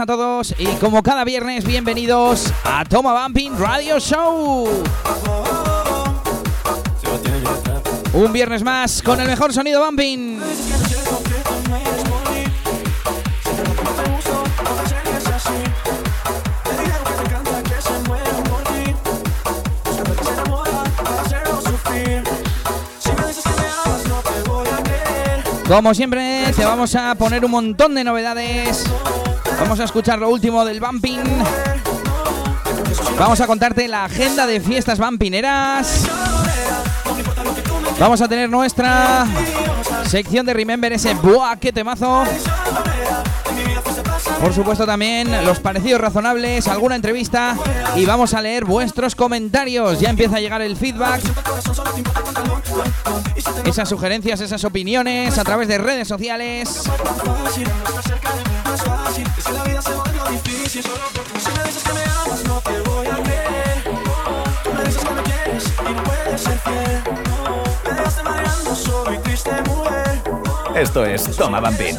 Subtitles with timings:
[0.00, 4.66] A todos y como cada viernes, bienvenidos a Toma Bumping Radio Show.
[8.14, 10.40] Un viernes más con el mejor sonido bumping.
[25.68, 28.84] Como siempre, te vamos a poner un montón de novedades.
[29.60, 31.20] Vamos a escuchar lo último del bumping.
[33.18, 36.06] Vamos a contarte la agenda de fiestas vampineras.
[37.98, 39.26] Vamos a tener nuestra
[40.06, 42.24] sección de Remember ese buah, qué temazo.
[44.40, 47.56] Por supuesto también los parecidos razonables, alguna entrevista
[47.94, 50.00] y vamos a leer vuestros comentarios.
[50.00, 51.20] Ya empieza a llegar el feedback.
[53.66, 56.84] Esas sugerencias, esas opiniones a través de redes sociales.
[70.80, 71.96] Esto es Toma Bumping.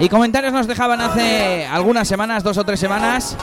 [0.00, 3.36] Y comentarios nos dejaban hace algunas semanas, dos o tres semanas,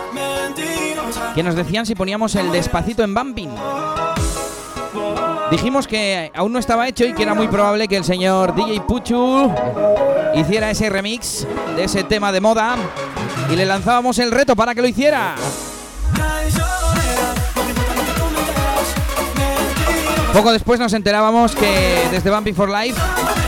[1.36, 3.50] que nos decían si poníamos el despacito en bumping.
[5.52, 8.80] Dijimos que aún no estaba hecho y que era muy probable que el señor DJ
[8.88, 9.54] Puchu
[10.34, 11.46] hiciera ese remix
[11.76, 12.78] de ese tema de moda
[13.52, 15.36] y le lanzábamos el reto para que lo hiciera.
[20.32, 22.98] Poco después nos enterábamos que desde Bumping for Life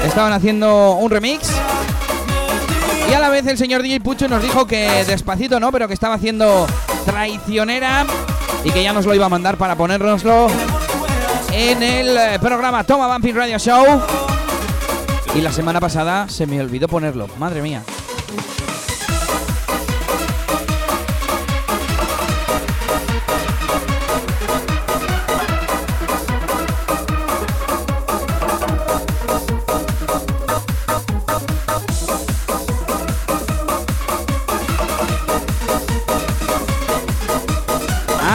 [0.06, 1.50] estaban haciendo un remix.
[3.10, 5.94] Y a la vez el señor DJ Pucho nos dijo que despacito no, pero que
[5.94, 6.68] estaba haciendo
[7.06, 8.06] traicionera
[8.66, 10.48] y que ya nos lo iba a mandar para ponérnoslo
[11.56, 13.86] en el eh, programa Toma Bumping Radio Show.
[15.36, 17.84] Y la semana pasada se me olvidó ponerlo, madre mía.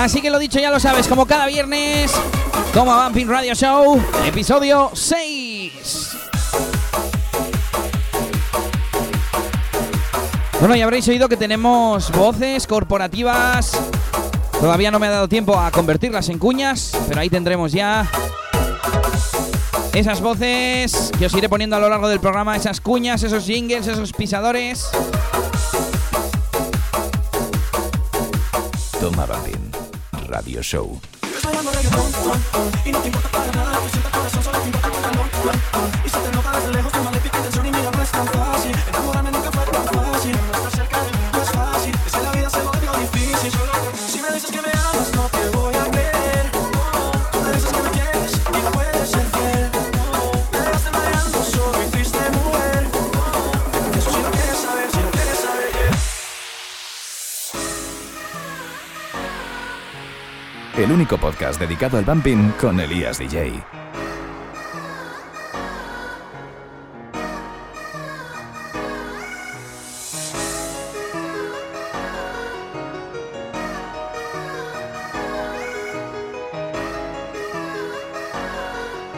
[0.09, 2.13] Así que lo dicho, ya lo sabes, como cada viernes,
[2.73, 6.17] Toma Bumping Radio Show, episodio 6.
[10.61, 13.79] Bueno, ya habréis oído que tenemos voces corporativas.
[14.61, 18.09] Todavía no me ha dado tiempo a convertirlas en cuñas, pero ahí tendremos ya
[19.95, 23.87] esas voces que os iré poniendo a lo largo del programa, esas cuñas, esos jingles,
[23.87, 24.89] esos pisadores.
[29.01, 29.73] Toma Bumping
[30.29, 31.01] Radio Show.
[31.49, 33.79] bailando reggaetón, oh, oh, y no te importa para nada,
[34.13, 36.38] corazón, solo te importa pantalón, oh, oh, y te
[60.79, 63.65] El único podcast dedicado al bumping con Elías DJ.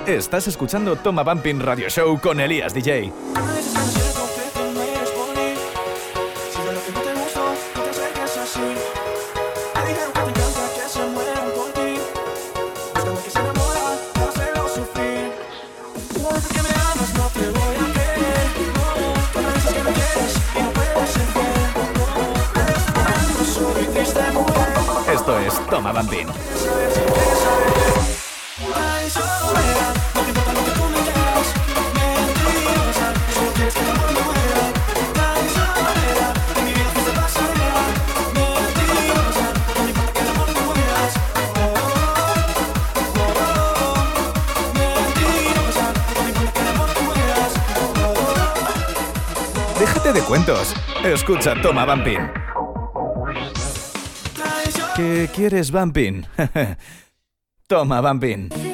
[0.06, 3.12] Estás escuchando Toma Bumping Radio Show con Elías DJ.
[50.12, 50.74] De cuentos.
[51.04, 52.18] Escucha Toma Bumping.
[54.96, 56.24] ¿Qué quieres, Bumping?
[57.68, 58.69] Toma Bumping.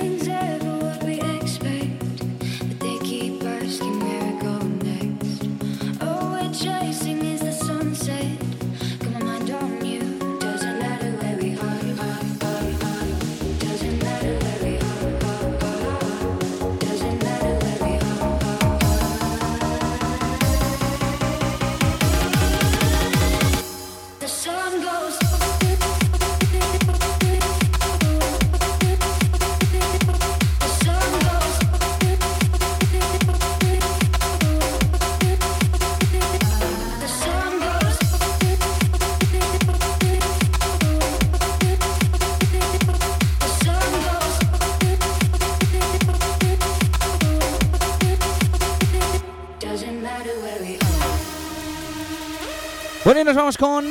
[53.57, 53.87] Con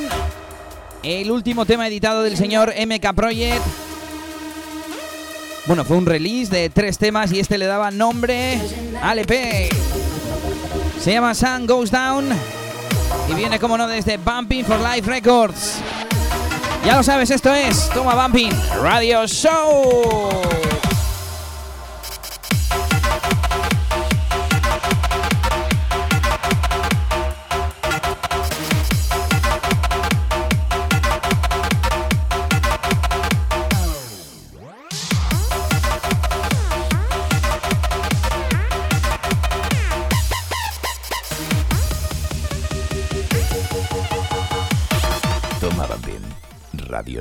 [1.02, 3.62] el último tema editado del señor MK Project.
[5.66, 8.60] Bueno, fue un release de tres temas y este le daba nombre
[9.02, 9.70] al EP.
[11.00, 12.28] Se llama Sun Goes Down
[13.28, 15.78] y viene, como no, desde Bumping for Life Records.
[16.84, 20.55] Ya lo sabes, esto es Toma Bumping Radio Show.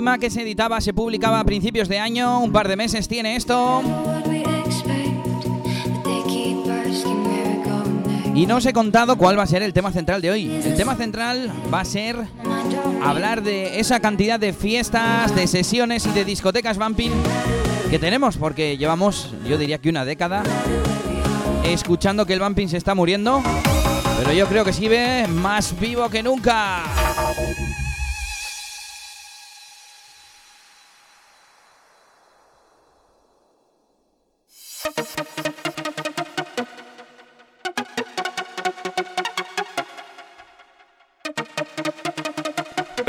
[0.00, 3.36] Tema que se editaba, se publicaba a principios de año, un par de meses tiene
[3.36, 3.82] esto.
[8.34, 10.50] Y no os he contado cuál va a ser el tema central de hoy.
[10.64, 12.16] El tema central va a ser
[13.04, 17.12] hablar de esa cantidad de fiestas, de sesiones y de discotecas bumping
[17.90, 20.42] que tenemos, porque llevamos, yo diría que una década,
[21.62, 23.42] escuchando que el bumping se está muriendo,
[24.16, 26.84] pero yo creo que sigue más vivo que nunca.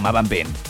[0.00, 0.69] Toma Bambín.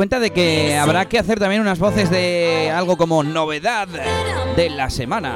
[0.00, 3.86] Cuenta de que habrá que hacer también unas voces de algo como novedad
[4.56, 5.34] de la semana.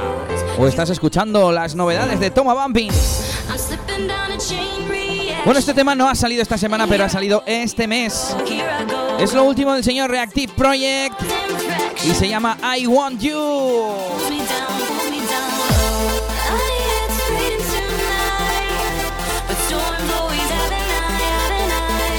[0.59, 2.91] O estás escuchando las novedades de Toma Bumping.
[5.45, 8.35] Bueno, este tema no ha salido esta semana, pero ha salido este mes.
[9.21, 11.21] Es lo último del señor Reactive Project
[12.03, 14.24] y se llama I Want You.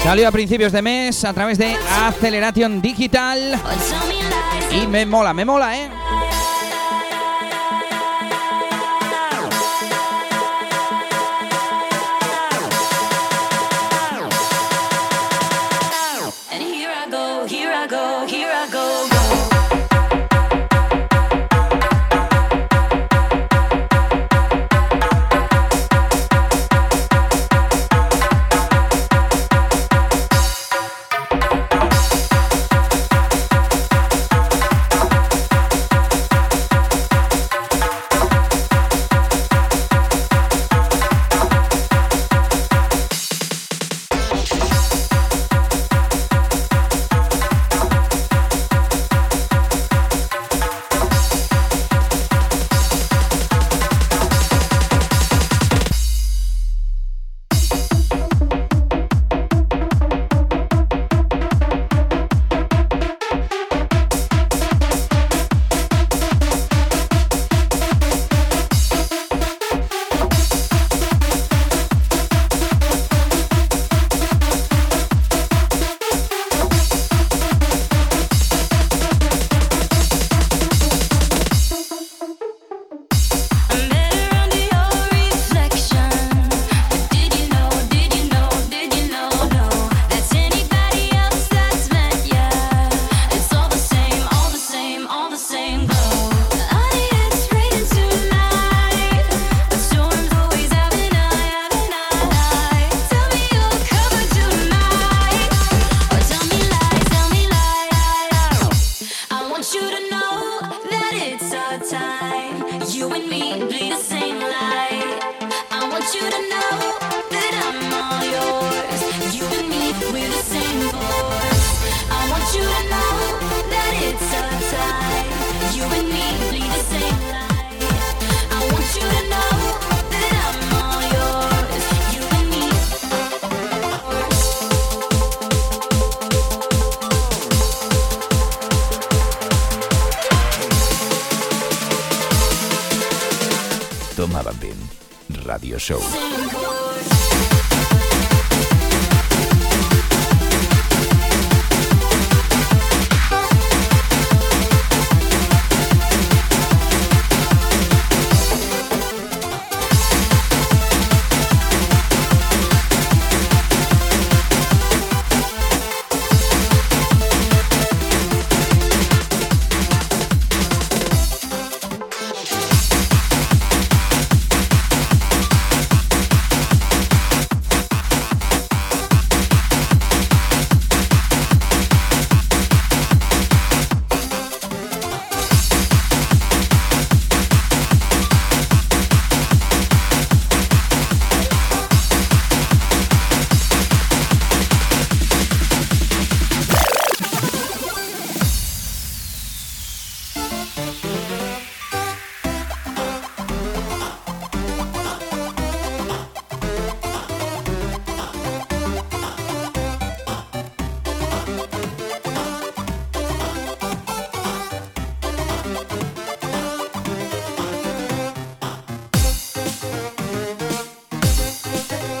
[0.06, 3.60] Salió a principios de mes a través de Acceleration Digital.
[4.70, 5.90] Y me mola, me mola, ¿eh?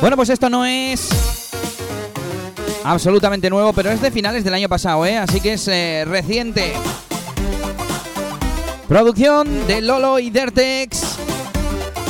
[0.00, 1.08] Bueno, pues esto no es
[2.84, 5.16] absolutamente nuevo, pero es de finales del año pasado, ¿eh?
[5.16, 6.74] así que es eh, reciente.
[8.88, 11.16] Producción de Lolo y Dertex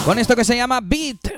[0.05, 1.33] con esto que se llama Beat.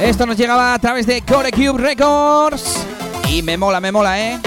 [0.00, 2.84] Esto nos llegaba a través de Core Cube Records
[3.28, 4.40] y me mola, me mola, ¿eh?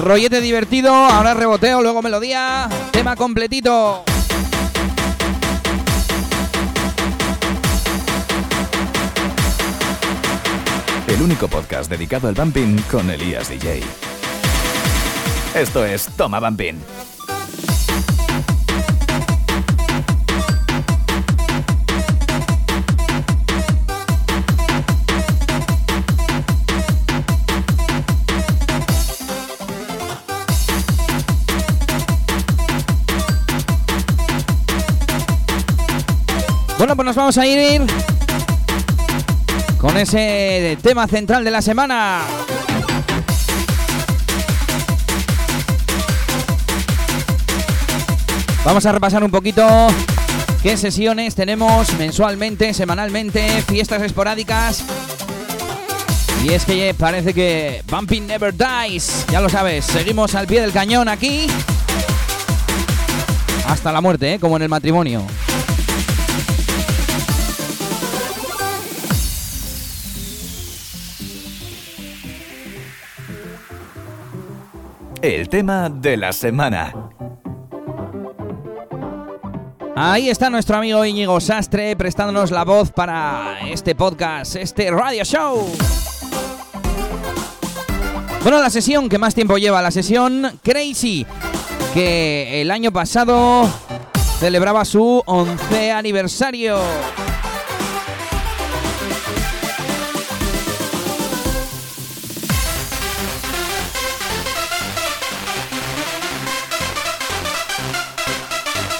[0.00, 4.04] Rollete divertido, ahora reboteo, luego melodía, tema completito.
[11.16, 13.80] El único podcast dedicado al bumping con Elías DJ.
[15.54, 16.78] Esto es Toma Bumping.
[36.76, 37.86] Bueno, pues nos vamos a ir
[39.86, 42.22] con ese tema central de la semana.
[48.64, 49.64] Vamos a repasar un poquito
[50.60, 54.82] qué sesiones tenemos mensualmente, semanalmente, fiestas esporádicas.
[56.42, 60.72] Y es que parece que Bumping Never Dies, ya lo sabes, seguimos al pie del
[60.72, 61.46] cañón aquí.
[63.68, 64.40] Hasta la muerte, ¿eh?
[64.40, 65.22] como en el matrimonio.
[75.22, 77.10] El tema de la semana.
[79.96, 85.66] Ahí está nuestro amigo Íñigo Sastre prestándonos la voz para este podcast, este radio show.
[88.42, 91.26] Bueno, la sesión que más tiempo lleva, la sesión Crazy,
[91.94, 93.68] que el año pasado
[94.38, 96.78] celebraba su 11 aniversario.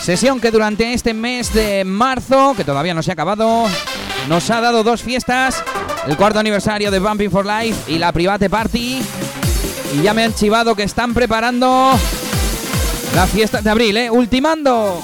[0.07, 3.67] Sesión que durante este mes de marzo, que todavía no se ha acabado,
[4.29, 5.65] nos ha dado dos fiestas,
[6.07, 9.03] el cuarto aniversario de Bumping for Life y la Private Party.
[9.95, 11.91] Y ya me han chivado que están preparando
[13.17, 14.09] la fiesta de abril, ¿eh?
[14.09, 15.03] Ultimando.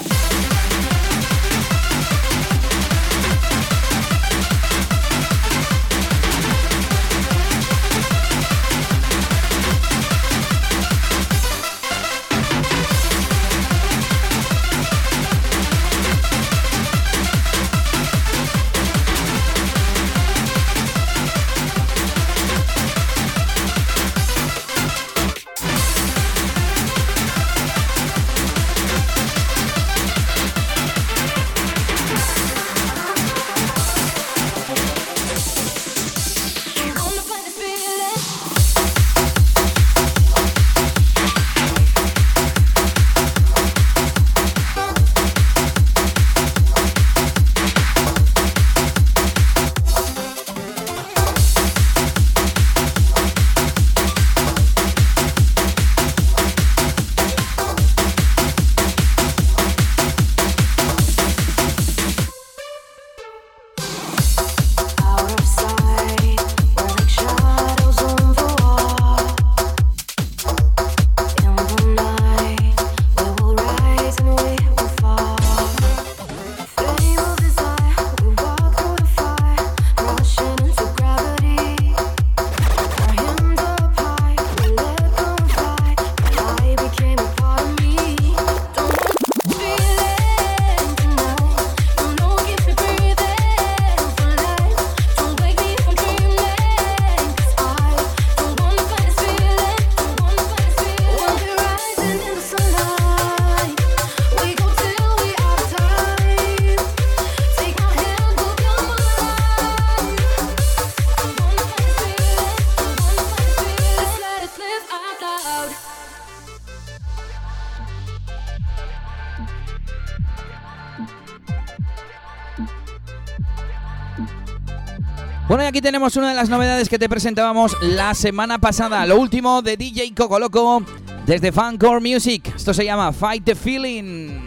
[125.73, 129.07] Aquí tenemos una de las novedades que te presentábamos la semana pasada.
[129.07, 130.83] Lo último de DJ Coco Loco
[131.25, 132.53] desde Fancore Music.
[132.55, 134.39] Esto se llama Fight the Feeling.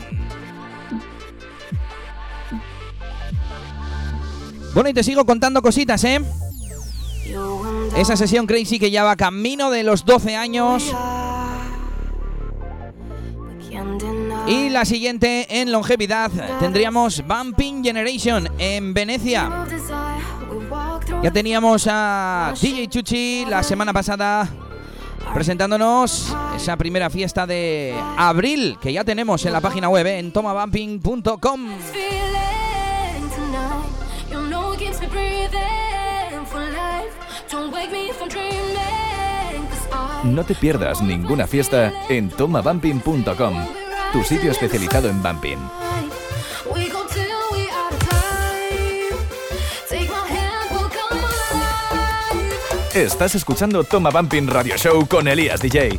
[4.73, 6.23] Bueno, y te sigo contando cositas, ¿eh?
[7.97, 10.95] Esa sesión crazy que ya va camino de los 12 años.
[14.47, 19.66] Y la siguiente en longevidad tendríamos Bumping Generation en Venecia.
[21.27, 24.49] Ya teníamos a DJ Chuchi la semana pasada
[25.35, 31.61] presentándonos esa primera fiesta de abril que ya tenemos en la página web en tomabumping.com.
[40.23, 43.67] No te pierdas ninguna fiesta en tomabumping.com,
[44.13, 45.86] tu sitio especializado en bumping.
[52.97, 55.99] Estás escuchando Toma Bumping Radio Show con Elías DJ.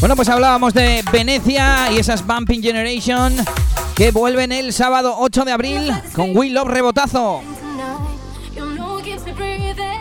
[0.00, 3.36] Bueno, pues hablábamos de Venecia y esas Bumping Generation
[3.94, 7.42] que vuelven el sábado 8 de abril con Will Love Rebotazo.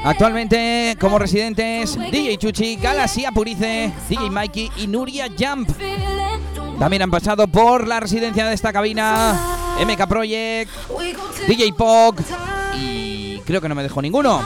[0.04, 5.70] Actualmente como residentes DJ Chuchi, Galaxia Purice, DJ Mikey y Nuria Jump.
[6.80, 9.40] También han pasado por la residencia de esta cabina
[9.86, 10.72] MK Project,
[11.48, 12.16] DJ Pog
[12.80, 14.44] y creo que no me dejo ninguno.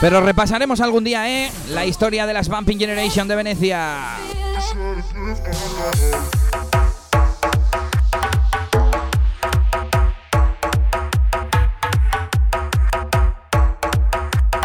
[0.00, 1.50] Pero repasaremos algún día, ¿eh?
[1.70, 3.96] La historia de las Bumping Generation de Venecia.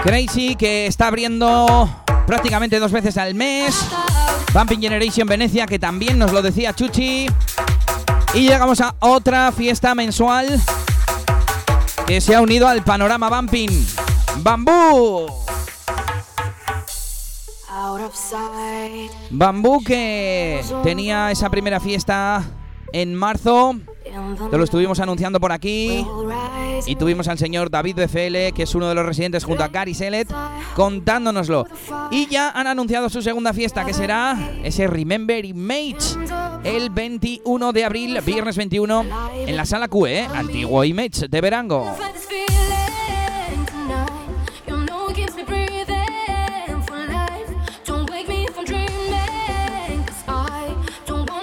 [0.03, 1.89] Crazy que está abriendo
[2.27, 3.73] prácticamente dos veces al mes.
[4.53, 7.27] Bumping Generation Venecia que también nos lo decía Chuchi.
[8.33, 10.61] Y llegamos a otra fiesta mensual
[12.05, 13.87] que se ha unido al panorama Bumping.
[14.39, 15.25] Bambú.
[19.29, 22.43] Bambú que tenía esa primera fiesta
[22.91, 23.77] en marzo.
[24.51, 26.05] Lo estuvimos anunciando por aquí.
[26.85, 29.93] Y tuvimos al señor David BFL, que es uno de los residentes junto a Gary
[29.93, 30.27] Selet,
[30.75, 31.65] contándonoslo.
[32.11, 36.17] Y ya han anunciado su segunda fiesta, que será ese Remember Image,
[36.63, 39.05] el 21 de abril, viernes 21,
[39.47, 40.27] en la sala QE, ¿eh?
[40.33, 41.95] antiguo Image de Verango.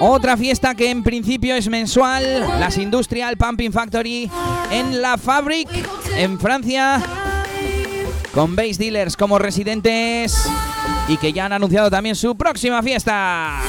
[0.03, 4.31] Otra fiesta que en principio es mensual, las Industrial Pumping Factory
[4.73, 5.69] en La Fabric,
[6.17, 7.03] en Francia,
[8.33, 10.35] con base dealers como residentes
[11.07, 13.61] y que ya han anunciado también su próxima fiesta.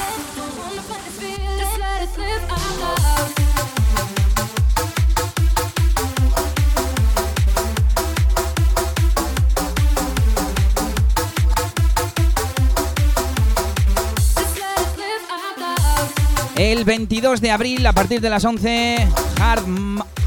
[16.82, 19.06] El 22 de abril, a partir de las 11,
[19.40, 19.62] Hard,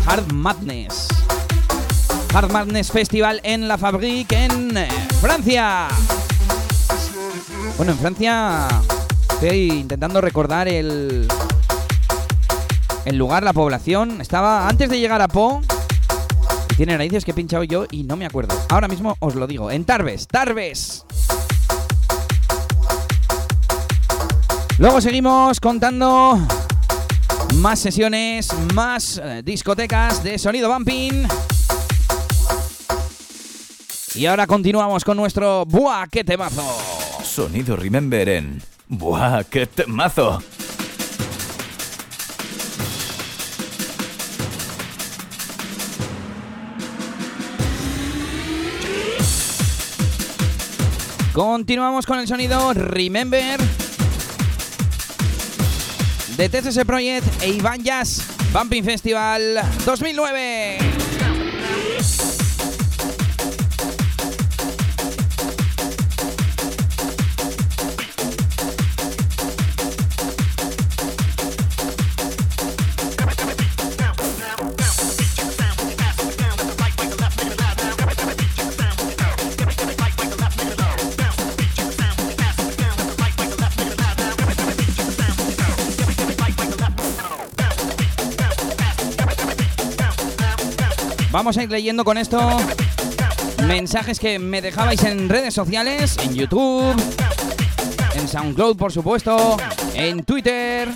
[0.05, 1.09] Hard Madness.
[2.33, 4.87] Hard Madness Festival en La Fabrique, en eh,
[5.19, 5.89] Francia.
[7.75, 8.67] Bueno, en Francia
[9.31, 11.27] estoy intentando recordar el,
[13.03, 14.21] el lugar, la población.
[14.21, 15.61] Estaba antes de llegar a Po.
[16.77, 18.55] Tiene raíces que he pinchado yo y no me acuerdo.
[18.69, 19.71] Ahora mismo os lo digo.
[19.71, 21.03] En Tarbes, Tarbes.
[24.77, 26.37] Luego seguimos contando
[27.55, 31.25] más sesiones, más eh, discotecas de sonido bumping.
[34.15, 36.61] Y ahora continuamos con nuestro Buah, qué temazo.
[37.23, 40.43] Sonido Remember en Buah, qué temazo.
[51.31, 53.84] Continuamos con el sonido Remember
[56.37, 58.21] de TCS Project e Iván Jazz
[58.51, 59.41] Bumping Festival
[59.85, 60.94] 2009.
[91.35, 92.39] Vamos a ir leyendo con esto
[93.67, 96.95] mensajes que me dejabais en redes sociales, en YouTube,
[98.13, 99.57] en SoundCloud, por supuesto,
[99.95, 100.87] en Twitter.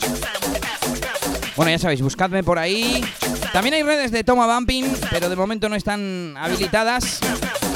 [1.58, 3.04] Bueno, ya sabéis, buscadme por ahí.
[3.52, 7.19] También hay redes de Toma Bumping, pero de momento no están habilitadas.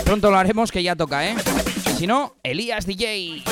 [0.05, 1.35] Pronto lo haremos, que ya toca, ¿eh?
[1.93, 3.43] Y si no, Elías DJ.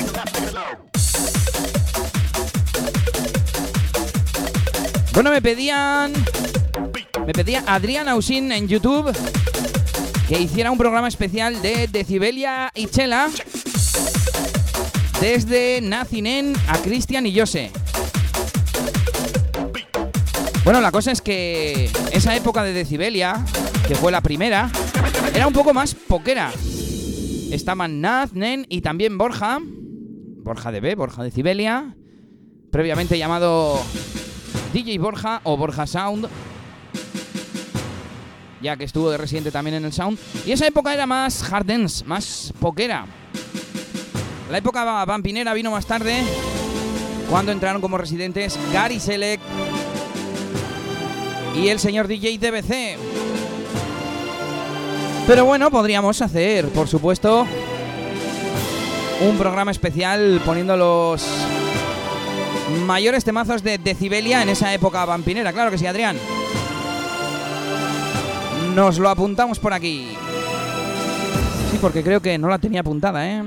[5.13, 6.13] Bueno, me pedían.
[7.25, 9.15] Me pedía Adrián Ausín en YouTube
[10.27, 13.29] que hiciera un programa especial de Decibelia y Chela
[15.19, 17.71] desde Nacinen a Cristian y Jose.
[20.63, 23.45] Bueno, la cosa es que esa época de Decibelia,
[23.87, 24.71] que fue la primera,
[25.33, 26.51] era un poco más poquera.
[27.51, 31.95] Estaban Naz, Nen y también Borja, Borja de B, Borja Decibelia,
[32.71, 33.79] previamente llamado
[34.73, 36.27] DJ Borja o Borja Sound,
[38.61, 40.17] ya que estuvo de residente también en el Sound.
[40.45, 43.05] Y esa época era más hard dance, más poquera.
[44.49, 46.21] La época vampinera vino más tarde,
[47.29, 49.43] cuando entraron como residentes Gary Select
[51.55, 52.97] y el señor DJ DBC.
[55.27, 57.47] Pero bueno, podríamos hacer, por supuesto,
[59.21, 61.25] un programa especial poniendo los
[62.85, 65.53] mayores temazos de Decibelia en esa época vampinera.
[65.53, 66.17] Claro que sí, Adrián.
[68.75, 70.15] Nos lo apuntamos por aquí.
[71.71, 73.43] Sí, porque creo que no la tenía apuntada, ¿eh?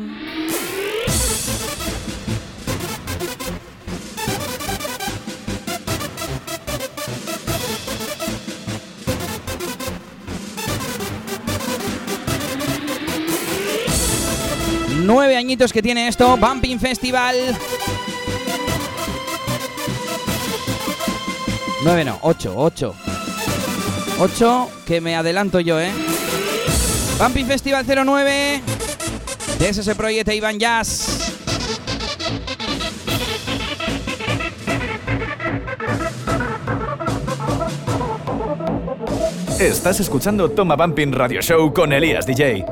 [15.04, 17.36] Nueve añitos que tiene esto, Bumping Festival.
[21.82, 22.94] Nueve no, ocho, ocho.
[24.18, 25.90] Ocho, que me adelanto yo, ¿eh?
[27.18, 28.62] Bumping Festival 09.
[29.58, 31.34] De ese proyecto Iván Jazz.
[39.58, 42.64] Estás escuchando Toma Bumping Radio Show con Elías DJ.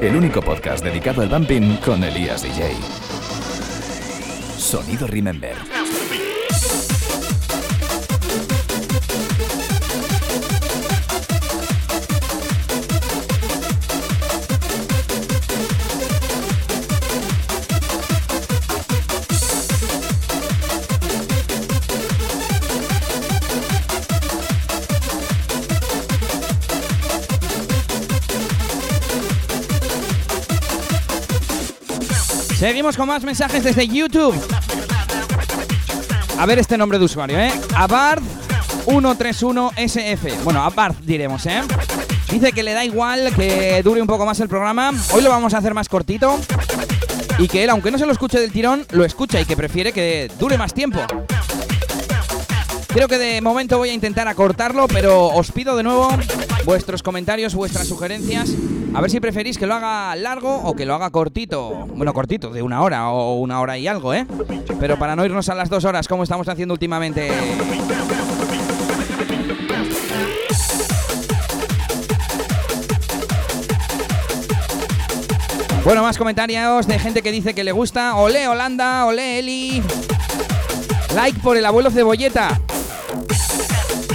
[0.00, 2.74] El único podcast dedicado al bumping con Elías DJ.
[4.58, 5.75] Sonido Remember.
[32.66, 34.34] Seguimos con más mensajes desde YouTube.
[36.36, 37.52] A ver este nombre de usuario, ¿eh?
[37.68, 40.42] Abard131SF.
[40.42, 41.60] Bueno, Abard diremos, ¿eh?
[42.28, 44.92] Dice que le da igual que dure un poco más el programa.
[45.12, 46.40] Hoy lo vamos a hacer más cortito.
[47.38, 49.92] Y que él, aunque no se lo escuche del tirón, lo escucha y que prefiere
[49.92, 50.98] que dure más tiempo.
[52.88, 56.08] Creo que de momento voy a intentar acortarlo, pero os pido de nuevo
[56.64, 58.50] vuestros comentarios, vuestras sugerencias.
[58.96, 61.86] A ver si preferís que lo haga largo o que lo haga cortito.
[61.94, 64.26] Bueno, cortito, de una hora o una hora y algo, ¿eh?
[64.80, 67.30] Pero para no irnos a las dos horas como estamos haciendo últimamente.
[75.84, 78.16] Bueno, más comentarios de gente que dice que le gusta.
[78.16, 79.82] Ole Holanda, ole Eli.
[81.14, 82.58] Like por el abuelo cebolleta.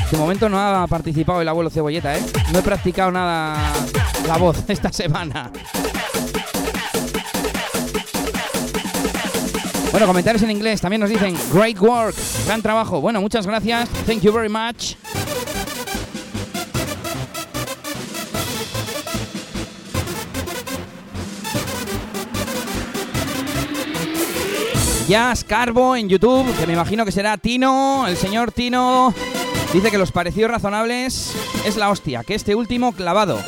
[0.09, 2.21] De momento no ha participado el abuelo Cebolleta, ¿eh?
[2.51, 3.55] No he practicado nada
[4.27, 5.51] la voz esta semana.
[9.91, 13.01] Bueno, comentarios en inglés también nos dicen Great work, gran trabajo.
[13.01, 13.89] Bueno, muchas gracias.
[14.05, 14.95] Thank you very much.
[25.07, 29.13] Jazz Carbo en YouTube, que me imagino que será Tino, el señor Tino
[29.73, 31.31] Dice que los parecidos razonables
[31.65, 33.39] es la hostia, que este último clavado,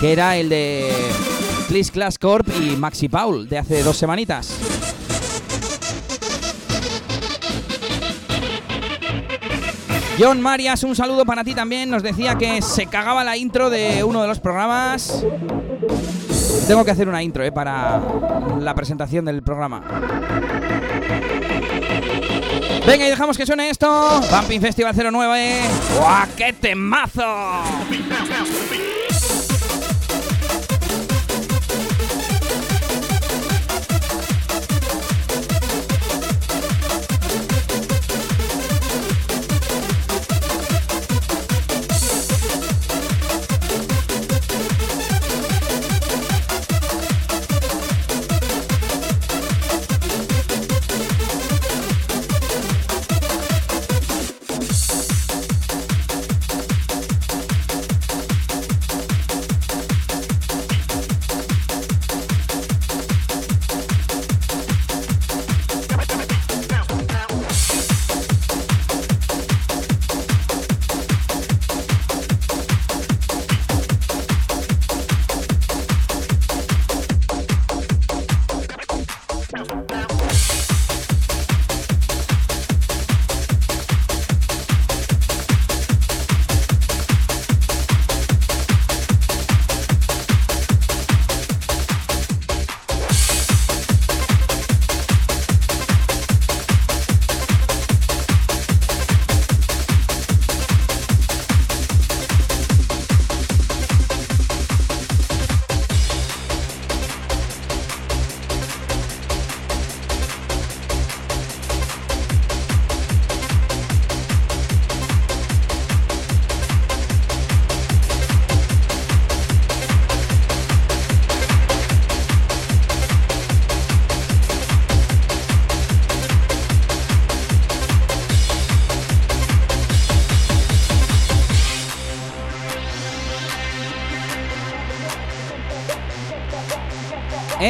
[0.00, 0.90] que era el de
[1.68, 4.56] Clis Class Corp y Maxi Paul de hace dos semanitas.
[10.18, 11.90] John Marias, un saludo para ti también.
[11.90, 15.24] Nos decía que se cagaba la intro de uno de los programas.
[16.66, 18.00] Tengo que hacer una intro eh, para
[18.60, 19.82] la presentación del programa.
[22.86, 24.20] Venga, y dejamos que suene esto.
[24.30, 25.60] Bumping Festival 09.
[25.98, 27.22] ¡Guau, qué temazo!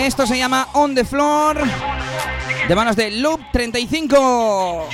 [0.06, 1.58] Esto se llama On the Floor.
[2.68, 4.88] De manos de Loop 35.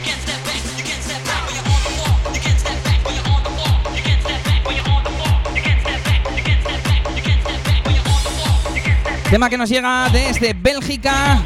[9.29, 11.43] Tema que nos llega desde Bélgica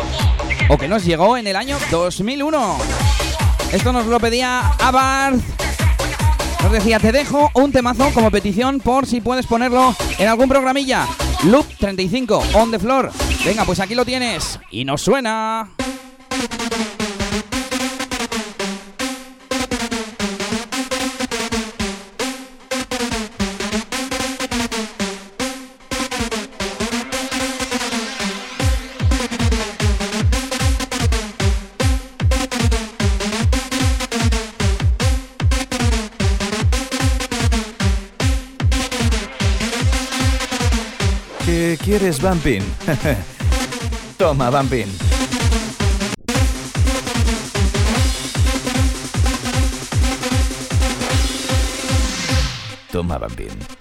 [0.69, 2.79] o que nos llegó en el año 2001.
[3.73, 5.43] Esto nos lo pedía Abarth.
[6.63, 11.09] Nos decía, te dejo un temazo como petición por si puedes ponerlo en algún programilla.
[11.43, 13.11] Loop 35, on the floor.
[13.47, 14.59] Venga, pues aquí lo tienes.
[14.73, 15.71] Y nos suena.
[41.45, 42.65] ¿Qué quieres, Bumpin?
[44.19, 44.89] Toma, Bumpin.
[52.91, 53.76] Toma, Bumpin.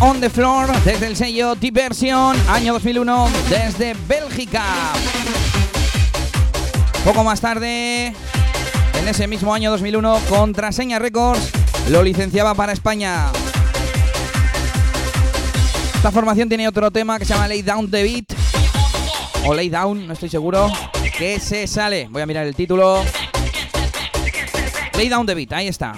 [0.00, 4.62] on the floor desde el sello Diversion, año 2001 desde Bélgica.
[7.04, 8.06] Poco más tarde,
[8.94, 11.50] en ese mismo año 2001, Contraseña Records
[11.88, 13.26] lo licenciaba para España.
[15.96, 18.26] Esta formación tiene otro tema que se llama Lay Down the Beat
[19.46, 20.70] o Lay Down, no estoy seguro,
[21.18, 22.06] que se sale.
[22.08, 23.02] Voy a mirar el título.
[24.94, 25.92] Lay Down the Beat, ahí está.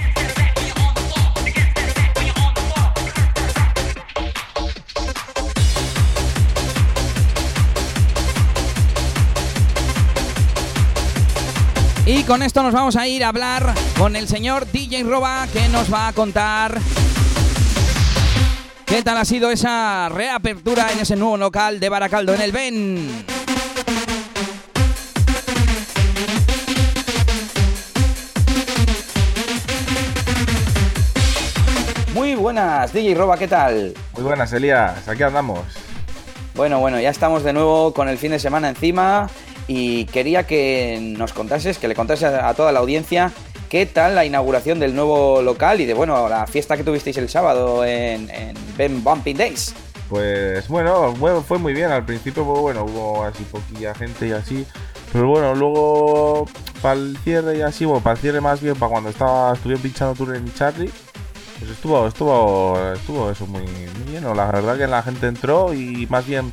[12.05, 15.69] Y con esto nos vamos a ir a hablar con el señor DJ Roba que
[15.69, 16.81] nos va a contar
[18.87, 23.25] qué tal ha sido esa reapertura en ese nuevo local de Baracaldo en el Ben.
[32.15, 33.95] Muy buenas, DJ Roba, ¿qué tal?
[34.15, 35.07] Muy buenas, Elías.
[35.07, 35.61] Aquí andamos.
[36.57, 39.31] Bueno, bueno, ya estamos de nuevo con el fin de semana encima
[39.69, 43.33] y quería que nos contases, que le contases a toda la audiencia
[43.73, 47.31] qué tal la inauguración del nuevo local y de, bueno, la fiesta que tuvisteis el
[47.31, 49.75] sábado en, en Ben Bumping Days.
[50.11, 51.15] Pues bueno,
[51.49, 51.91] fue muy bien.
[51.91, 54.67] Al principio, pues, bueno, hubo así poquilla gente y así.
[55.11, 56.45] Pero bueno, luego
[56.83, 59.83] para el cierre y así, bueno, para el cierre más bien, para cuando estaba estuvieron
[59.83, 60.91] pinchando Tour en Charlie,
[61.59, 64.23] pues estuvo, estuvo, estuvo eso muy, muy bien.
[64.23, 64.35] ¿no?
[64.35, 66.53] La verdad que la gente entró y más bien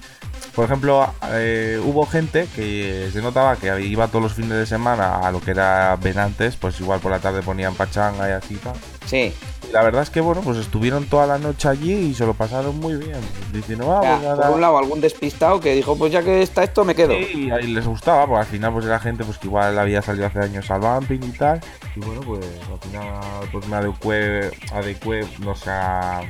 [0.56, 5.20] por ejemplo, eh, hubo gente que se notaba que iba todos los fines de semana
[5.20, 8.74] a lo que era Venantes, pues igual por la tarde ponían pachanga y así tal.
[9.06, 9.34] Sí.
[9.68, 12.34] Y la verdad es que, bueno, pues estuvieron toda la noche allí y se lo
[12.34, 13.20] pasaron muy bien.
[13.52, 16.64] Diciendo, ah, Ya, pues por un lado, algún despistado que dijo, pues ya que está
[16.64, 17.14] esto, me quedo.
[17.14, 20.02] Sí, y ahí les gustaba, pues al final pues era gente pues que igual había
[20.02, 21.60] salido hace años al bumping y tal.
[21.96, 26.22] Y bueno, pues al final pues me adecué, adecué no sé, a-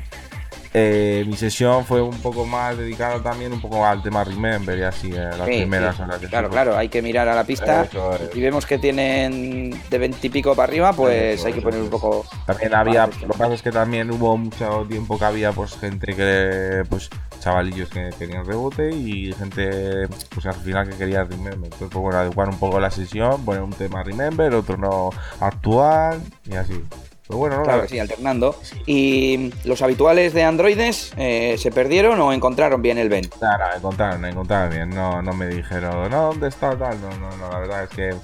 [0.73, 4.83] eh, mi sesión fue un poco más dedicada también un poco al tema Remember y
[4.83, 6.01] así, eh, las Sí, primeras sí.
[6.03, 7.83] horas de Claro, claro, hay que mirar a la pista.
[7.83, 8.17] Eso.
[8.33, 11.81] Y vemos que tienen de 20 y pico para arriba, pues Eso, hay que poner
[11.81, 12.25] un poco.
[12.45, 16.13] También había, lo que pasa es que también hubo mucho tiempo que había pues gente
[16.15, 17.09] que, pues
[17.39, 21.55] chavalillos que querían rebote y gente pues al final que quería Remember.
[21.65, 25.09] Entonces pues bueno, adecuar un poco la sesión, poner un tema Remember, otro no
[25.39, 26.83] actual y así.
[27.29, 28.55] Pero bueno, no, Claro la- que sí, alternando.
[28.87, 33.29] ¿Y los habituales de androides eh, se perdieron o encontraron bien el Ben?
[33.39, 34.89] Me encontraron, encontraron bien.
[34.89, 36.99] No, no me dijeron, no, ¿dónde está tal?
[36.99, 38.15] No, no, no, la verdad es que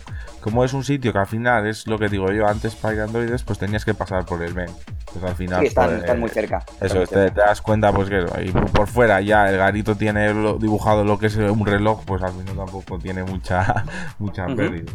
[0.42, 3.02] como es un sitio que al final es lo que digo yo, antes para ir
[3.02, 4.70] a androides, pues tenías que pasar por el Ben.
[5.16, 5.62] Pues al final.
[5.62, 6.66] Sí, están, pues, están muy cerca.
[6.82, 7.34] Eso, muy te, cerca.
[7.36, 11.18] te das cuenta, pues que ahí por fuera ya el garito tiene lo- dibujado lo
[11.18, 13.86] que es un reloj, pues al final tampoco tiene mucha,
[14.20, 14.56] mucha Ujú.
[14.58, 14.92] pérdida.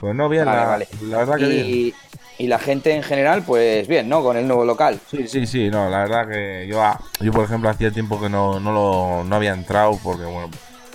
[0.00, 0.88] Pues no, bien, Vale, la, vale.
[1.02, 1.66] la verdad que bien.
[1.66, 1.94] Y,
[2.38, 4.22] y la gente en general, pues bien, ¿no?
[4.22, 4.98] Con el nuevo local.
[5.10, 8.28] Sí, sí, sí, no, la verdad que yo, ah, yo por ejemplo, hacía tiempo que
[8.30, 10.48] no, no, lo, no había entrado porque, bueno,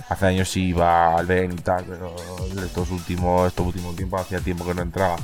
[0.09, 2.15] hace años sí iba al Ben y tal, pero
[2.63, 5.17] estos últimos, estos últimos tiempos hacía tiempo que no entraba.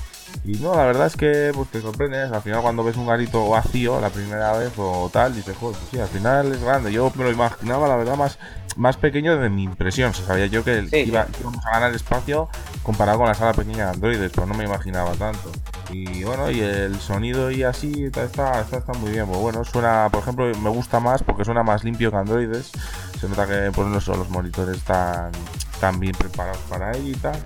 [0.45, 2.31] Y no, la verdad es que pues te sorprendes.
[2.31, 5.91] Al final, cuando ves un garito vacío la primera vez o tal, dices, joder, pues
[5.91, 6.91] sí, al final es grande.
[6.91, 8.39] Yo me lo imaginaba, la verdad, más,
[8.75, 10.11] más pequeño de mi impresión.
[10.11, 12.49] O sea, sabía yo que iba, íbamos a ganar espacio
[12.83, 15.51] comparado con la sala pequeña de Android, pero no me imaginaba tanto.
[15.91, 19.27] Y bueno, y el sonido y así está, está, está, muy bien.
[19.27, 22.71] Pues bueno, suena, por ejemplo, me gusta más porque suena más limpio que Androides.
[23.19, 25.31] Se nota que pues, los monitores están,
[25.73, 27.43] están bien preparados para ello y tal.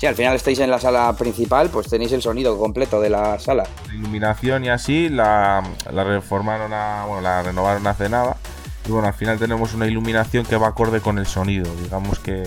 [0.00, 3.38] Sí, al final estáis en la sala principal, pues tenéis el sonido completo de la
[3.38, 3.64] sala.
[3.86, 8.38] La iluminación y así la, la reformaron, a, bueno, la renovaron hace nada.
[8.88, 11.70] Y bueno, al final tenemos una iluminación que va acorde con el sonido.
[11.82, 12.44] Digamos que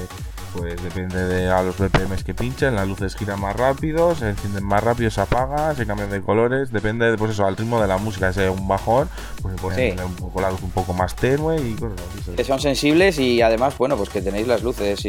[0.53, 4.63] pues depende de a los BPMs que pinchen, las luces giran más rápido, se encienden
[4.63, 7.87] más rápido, se apagan, se cambian de colores, depende de, pues eso, al ritmo de
[7.87, 9.09] la música, si un bajón,
[9.41, 12.31] pues se pone un poco la luz un poco más tenue y cosas así.
[12.35, 15.01] Que son sensibles y además, bueno, pues que tenéis las luces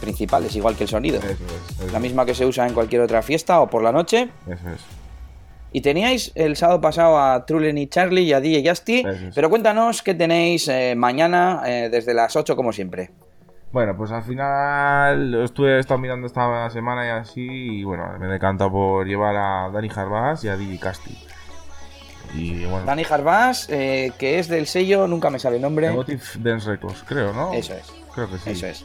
[0.00, 1.20] principales, igual que el sonido.
[1.92, 4.28] La misma que se usa en cualquier otra fiesta o por la noche.
[4.46, 4.80] Eso es.
[5.72, 9.02] Y teníais el sábado pasado a Trulen y Charlie y a DJ Justy,
[9.34, 13.10] pero cuéntanos qué tenéis eh, mañana eh, desde las 8 como siempre.
[13.74, 17.44] Bueno, pues al final estuve estado mirando esta semana y así,
[17.80, 21.18] y bueno, me decanta por llevar a Dani Jarvás y a Digi Casti.
[22.36, 22.86] Y bueno.
[22.86, 25.88] Dani Jarvás, eh, que es del sello, nunca me sale el nombre.
[25.88, 27.52] Emotive Dance Records, creo, ¿no?
[27.52, 27.92] Eso es.
[28.14, 28.50] Creo que sí.
[28.50, 28.84] Eso es.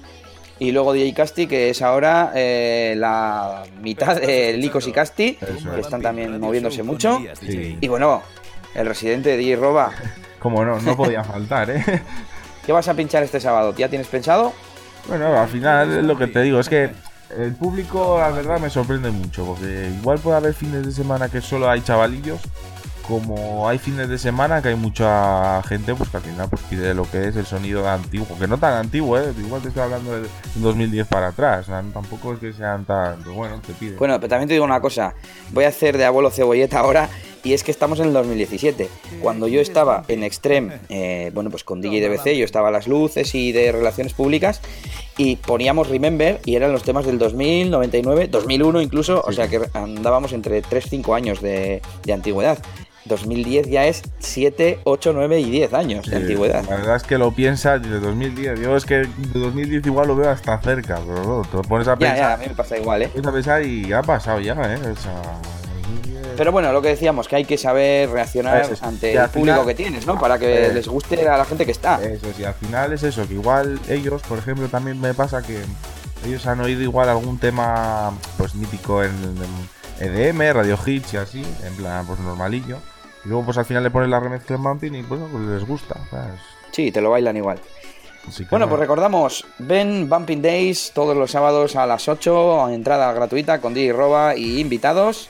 [0.58, 5.82] Y luego DJ Casti, que es ahora eh, la mitad de Licos y Casti, que
[5.82, 7.22] están también moviéndose mucho.
[7.44, 8.24] Y bueno,
[8.74, 9.92] el residente de DJ Roba.
[10.40, 11.84] Como no, no podía faltar, ¿eh?
[12.66, 13.76] ¿Qué vas a pinchar este sábado?
[13.78, 14.52] ¿Ya tienes pensado?
[15.08, 16.92] Bueno, al final lo que te digo es que
[17.38, 21.42] el público, la verdad, me sorprende mucho, porque igual puede haber fines de semana que
[21.42, 22.40] solo hay chavalillos,
[23.08, 26.94] como hay fines de semana que hay mucha gente, pues que al final pues pide
[26.94, 29.34] lo que es el sonido antiguo, que no tan antiguo, ¿eh?
[29.38, 33.74] igual te estoy hablando de 2010 para atrás, tampoco es que sean tan, bueno, te
[33.74, 33.98] pide.
[33.98, 35.16] Bueno, pero también te digo una cosa,
[35.52, 37.10] voy a hacer de abuelo cebolleta ahora
[37.44, 38.90] y es que estamos en el 2017.
[39.22, 42.88] Cuando yo estaba en Extreme, eh, bueno, pues con DJ DBC, yo estaba a las
[42.88, 44.62] luces y de relaciones públicas
[45.18, 49.62] y poníamos Remember y eran los temas del 2000, 99, 2001 incluso, o sea que
[49.74, 51.82] andábamos entre 3, 5 años de,
[52.12, 52.58] antigüedad.
[53.06, 56.64] 2010 ya es 7, 8, 9 y 10 años de antigüedad.
[56.70, 58.60] La verdad es que lo piensas de 2010.
[58.60, 62.18] Yo es que de 2010 igual lo veo hasta cerca, pero te pones a pensar.
[62.18, 63.10] Ya, ya, a mí me pasa igual, ¿eh?
[63.26, 64.78] a pensar y ha pasado ya, ¿eh?
[64.78, 65.42] O sea,
[66.40, 70.08] pero bueno, lo que decíamos, que hay que saber reaccionar ante el público que tienes,
[70.08, 70.18] ¿no?
[70.18, 72.02] Para que les guste a la gente que está.
[72.02, 75.60] Eso sí, al final es eso, que igual ellos, por ejemplo, también me pasa que
[76.26, 79.12] ellos han oído igual algún tema pues mítico en,
[80.00, 82.78] EDM, Radio Hits y así, en plan pues normalillo.
[83.26, 85.66] Y luego pues al final le pones la remezcla en bumping y pues, pues les
[85.66, 86.00] gusta.
[86.72, 87.60] Sí, te lo bailan igual.
[88.50, 93.74] Bueno, pues recordamos, ven Bumping Days todos los sábados a las 8, entrada gratuita con
[93.74, 95.30] DJ Roba y invitados.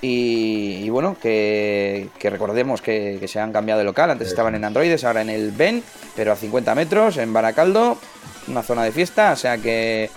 [0.00, 4.10] Y, bueno, que, recordemos que, se han cambiado de local.
[4.10, 5.82] Antes estaban en Androides, ahora en el Ben,
[6.14, 7.98] pero a 50 metros, en Baracaldo,
[8.46, 9.32] una zona de fiesta.
[9.32, 10.10] O sea que,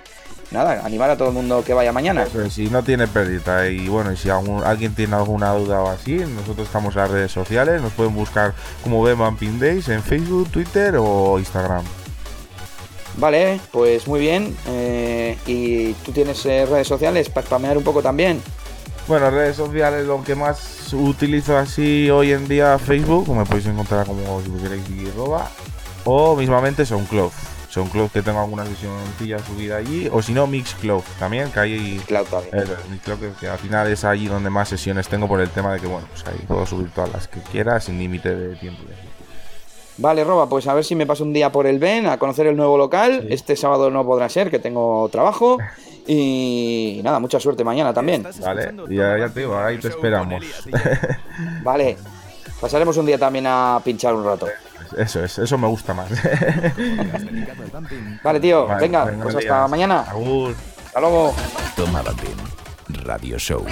[0.52, 2.28] nada, animar a todo el mundo que vaya mañana.
[2.50, 6.68] si no tiene pérdida y bueno, y si alguien tiene alguna duda o así, nosotros
[6.68, 7.82] estamos en las redes sociales.
[7.82, 8.54] Nos pueden buscar
[8.84, 11.84] como Ben Bumping Days en Facebook, Twitter o Instagram.
[13.18, 14.56] Vale, pues muy bien.
[14.68, 18.42] Eh, ¿Y tú tienes eh, redes sociales para spamear un poco también?
[19.08, 24.06] Bueno, redes sociales, lo que más utilizo así hoy en día, Facebook, me podéis encontrar
[24.06, 25.50] como si queréis roba,
[26.06, 27.32] o mismamente SoundCloud.
[27.70, 32.02] SoundCloud que tengo alguna sesioncilla subida allí, o si no, Mixcloud también, que hay...
[32.06, 32.66] Cloud también.
[32.90, 35.88] Mixcloud, que, al final es allí donde más sesiones tengo por el tema de que,
[35.88, 38.84] bueno, pues ahí puedo subir todas las que quiera sin límite de tiempo.
[40.02, 42.48] Vale, Roba, pues a ver si me paso un día por el Ben a conocer
[42.48, 43.28] el nuevo local.
[43.30, 45.58] Este sábado no podrá ser, que tengo trabajo.
[46.08, 48.26] Y nada, mucha suerte mañana también.
[48.44, 50.44] Vale, ya, ya te digo, ahí te esperamos.
[51.64, 51.96] vale,
[52.60, 54.48] pasaremos un día también a pinchar un rato.
[54.98, 56.10] Eso es, eso me gusta más.
[58.24, 60.02] vale, tío, venga, pues hasta mañana.
[60.02, 61.36] Hasta luego.
[61.76, 62.02] Toma
[62.88, 63.64] Radio Show.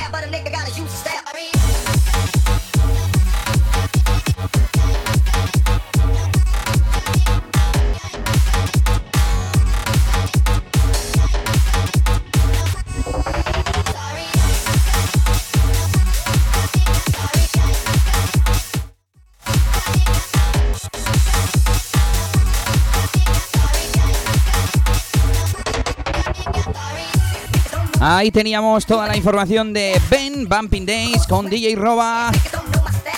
[28.02, 32.32] Ahí teníamos toda la información de Ben Bumping Days con DJ Roba.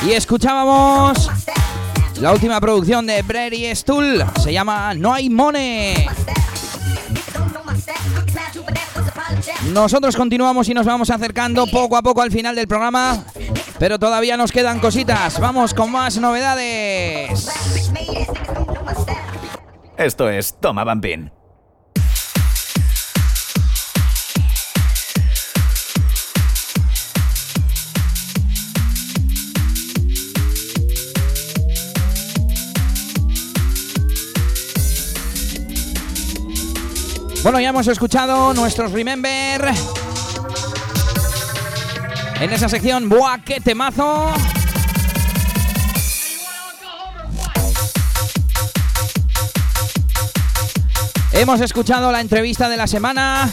[0.07, 1.29] Y escuchábamos
[2.19, 4.25] la última producción de Brady Stool.
[4.41, 6.07] Se llama No hay Money.
[9.71, 13.23] Nosotros continuamos y nos vamos acercando poco a poco al final del programa,
[13.77, 15.39] pero todavía nos quedan cositas.
[15.39, 17.49] Vamos con más novedades.
[19.95, 21.31] Esto es Toma Bambín
[37.43, 39.73] Bueno, ya hemos escuchado nuestros Remember.
[42.39, 44.31] En esa sección, ¡buah, qué temazo!
[51.31, 53.51] Hemos escuchado la entrevista de la semana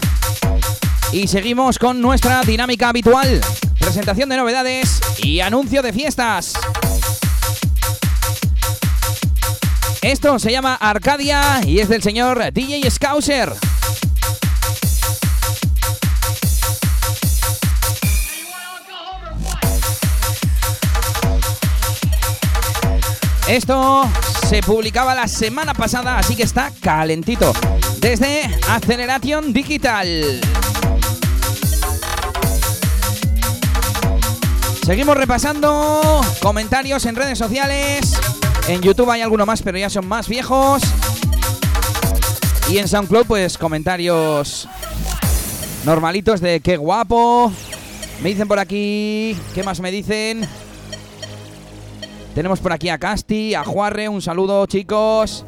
[1.10, 3.40] y seguimos con nuestra dinámica habitual.
[3.78, 6.52] Presentación de novedades y anuncio de fiestas.
[10.02, 13.67] Esto se llama Arcadia y es del señor DJ Scouser.
[23.48, 24.02] Esto
[24.46, 27.54] se publicaba la semana pasada, así que está calentito.
[27.98, 30.38] Desde Acceleration Digital.
[34.82, 38.20] Seguimos repasando comentarios en redes sociales.
[38.68, 40.82] En YouTube hay alguno más, pero ya son más viejos.
[42.68, 44.68] Y en SoundCloud, pues comentarios
[45.86, 47.50] normalitos de qué guapo.
[48.22, 49.34] Me dicen por aquí.
[49.54, 50.46] ¿Qué más me dicen?
[52.38, 55.44] Tenemos por aquí a Casti, a Juarre, un saludo chicos.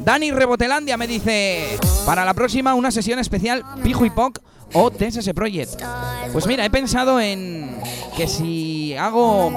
[0.00, 4.40] Dani Rebotelandia me dice, para la próxima una sesión especial Pijo y Poc
[4.72, 5.80] o TSS Project.
[6.32, 7.80] Pues mira, he pensado en
[8.16, 9.56] que si hago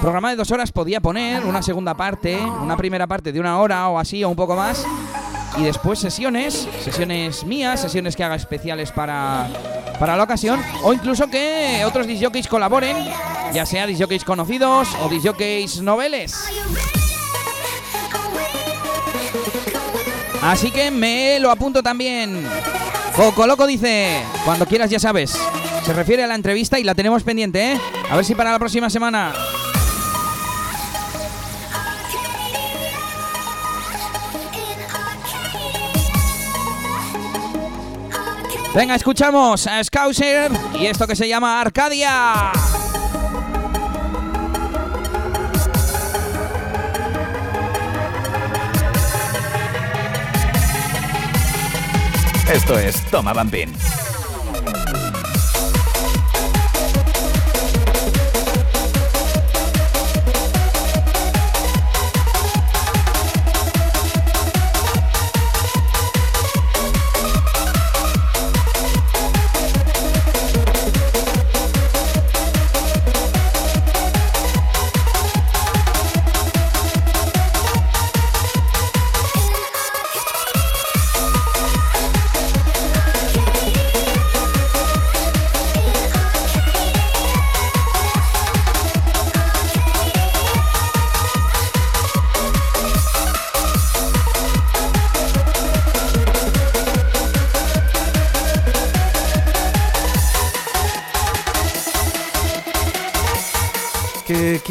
[0.00, 3.88] programa de dos horas podía poner una segunda parte, una primera parte de una hora
[3.90, 4.84] o así o un poco más.
[5.58, 9.48] Y después sesiones, sesiones mías, sesiones que haga especiales para,
[9.98, 10.60] para la ocasión.
[10.82, 12.96] O incluso que otros disjockeys colaboren,
[13.52, 16.34] ya sea disjockeys conocidos o disjockeys noveles.
[20.42, 22.46] Así que me lo apunto también.
[23.14, 25.36] Coco Loco dice, cuando quieras ya sabes.
[25.84, 27.80] Se refiere a la entrevista y la tenemos pendiente, ¿eh?
[28.10, 29.32] A ver si para la próxima semana.
[38.74, 42.52] Venga, escuchamos a Scouser y esto que se llama Arcadia.
[52.52, 53.32] Esto es Toma.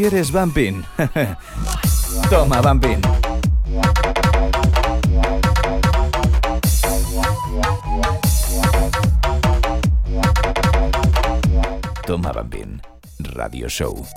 [0.10, 0.84] Quieres, Bumpin?
[2.30, 3.02] Toma, Bumpin.
[12.06, 12.82] Toma, Bumpin.
[13.36, 14.08] Radio Show.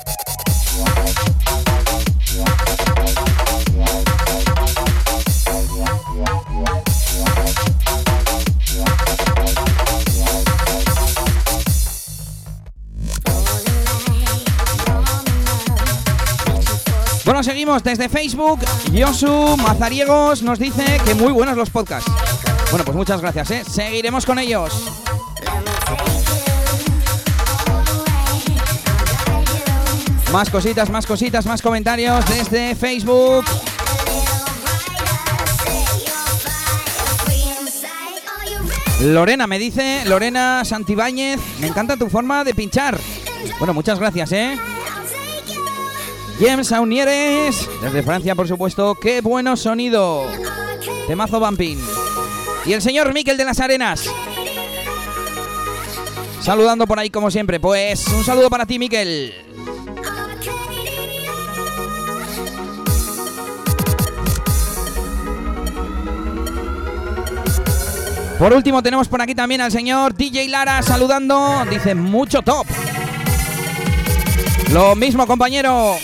[17.62, 18.58] Seguimos desde Facebook.
[18.90, 22.10] Yosu Mazariegos nos dice que muy buenos los podcasts.
[22.70, 23.62] Bueno, pues muchas gracias, ¿eh?
[23.64, 24.72] Seguiremos con ellos.
[30.32, 33.44] Más cositas, más cositas, más comentarios desde Facebook.
[39.02, 42.98] Lorena me dice, Lorena Santibáñez, me encanta tu forma de pinchar.
[43.60, 44.58] Bueno, muchas gracias, ¿eh?
[46.44, 48.96] James Aunieres, desde Francia, por supuesto.
[48.96, 50.26] ¡Qué bueno sonido!
[51.06, 51.78] Temazo Bumping.
[52.66, 54.10] Y el señor Miquel de las Arenas.
[56.40, 57.60] Saludando por ahí como siempre.
[57.60, 59.32] Pues un saludo para ti, Miquel.
[68.36, 71.64] Por último tenemos por aquí también al señor DJ Lara saludando.
[71.70, 72.66] Dice mucho top.
[74.72, 75.98] Lo mismo compañero.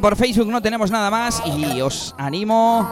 [0.00, 2.86] Por Facebook no tenemos nada más y os animo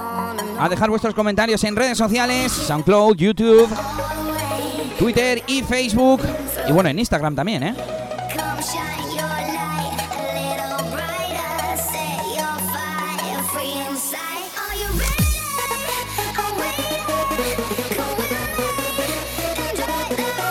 [0.59, 3.69] a dejar vuestros comentarios en redes sociales, SoundCloud, YouTube,
[4.99, 6.23] Twitter y Facebook.
[6.67, 7.75] Y bueno, en Instagram también, ¿eh?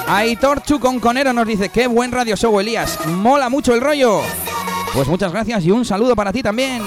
[0.07, 3.05] Aitor Chuconconero nos dice, qué buen radio show, Elías.
[3.07, 4.21] Mola mucho el rollo.
[4.93, 6.81] Pues muchas gracias y un saludo para ti también.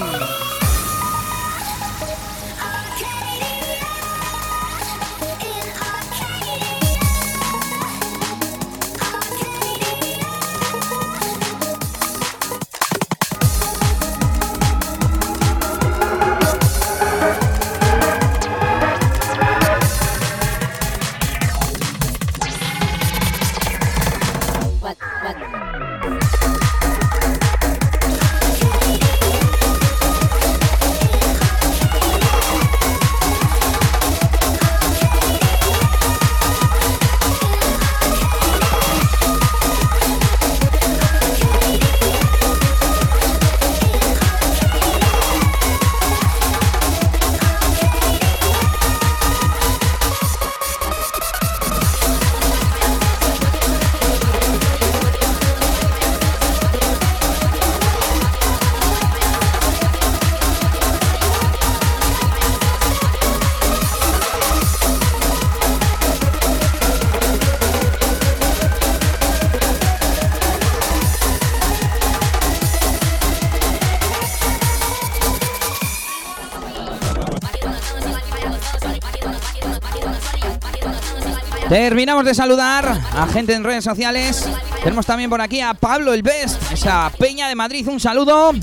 [81.69, 84.47] Terminamos de saludar a gente en redes sociales.
[84.83, 87.85] Tenemos también por aquí a Pablo el Best, esa peña de Madrid.
[87.89, 88.53] Un saludo.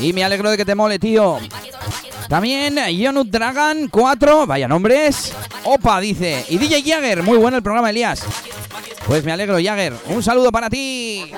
[0.00, 1.38] Y me alegro de que te mole, tío.
[2.28, 5.34] También Yonut Dragon 4, vaya nombres.
[5.64, 6.46] Opa, dice.
[6.48, 8.22] Y DJ Jagger, muy bueno el programa, Elías.
[9.06, 9.94] Pues me alegro, Jagger.
[10.08, 11.30] Un saludo para ti.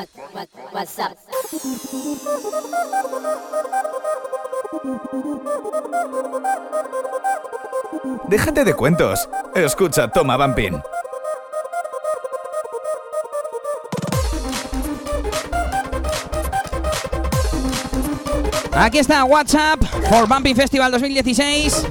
[8.28, 9.28] Déjate de cuentos.
[9.54, 10.80] Escucha, toma, Vampin.
[18.72, 21.86] Aquí está WhatsApp for Bumping Festival 2016.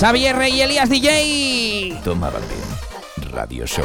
[0.00, 2.00] Xavier Rey y Elías DJ.
[2.02, 3.32] Toma, Vampin.
[3.32, 3.84] Radio Show.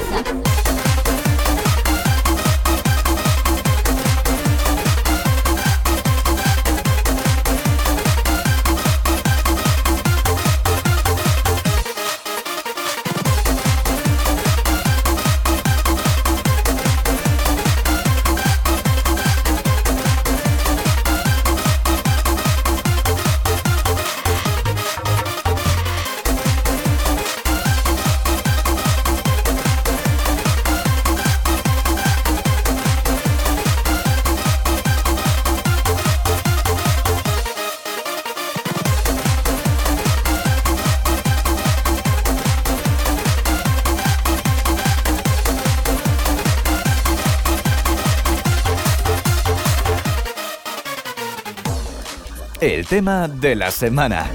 [52.91, 54.29] Tema de la semana.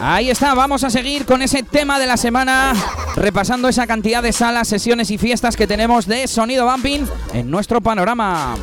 [0.00, 2.72] Ahí está, vamos a seguir con ese tema de la semana,
[3.14, 7.82] repasando esa cantidad de salas, sesiones y fiestas que tenemos de sonido bumping en nuestro
[7.82, 8.54] panorama.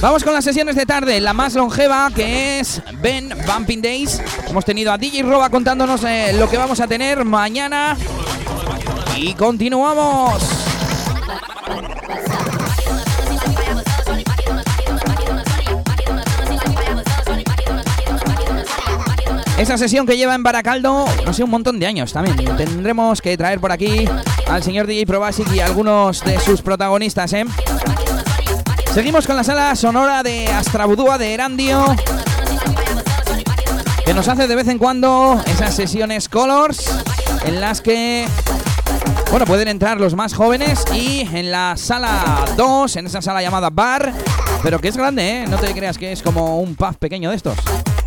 [0.00, 4.22] Vamos con las sesiones de tarde, la más longeva que es Ben Bumping Days.
[4.48, 7.98] Hemos tenido a DJ Roba contándonos eh, lo que vamos a tener mañana.
[9.14, 10.42] Y continuamos.
[19.62, 22.36] Esa sesión que lleva en Baracaldo, sé, un montón de años también.
[22.56, 24.08] Tendremos que traer por aquí
[24.50, 27.44] al señor DJ Probasic y algunos de sus protagonistas, ¿eh?
[28.92, 31.94] Seguimos con la sala sonora de Astrabudúa de Erandio.
[34.04, 36.90] que nos hace de vez en cuando esas sesiones Colors
[37.46, 38.26] en las que
[39.30, 43.70] bueno, pueden entrar los más jóvenes y en la sala 2, en esa sala llamada
[43.70, 44.12] bar,
[44.64, 45.44] pero que es grande, ¿eh?
[45.48, 47.56] No te creas que es como un pub pequeño de estos.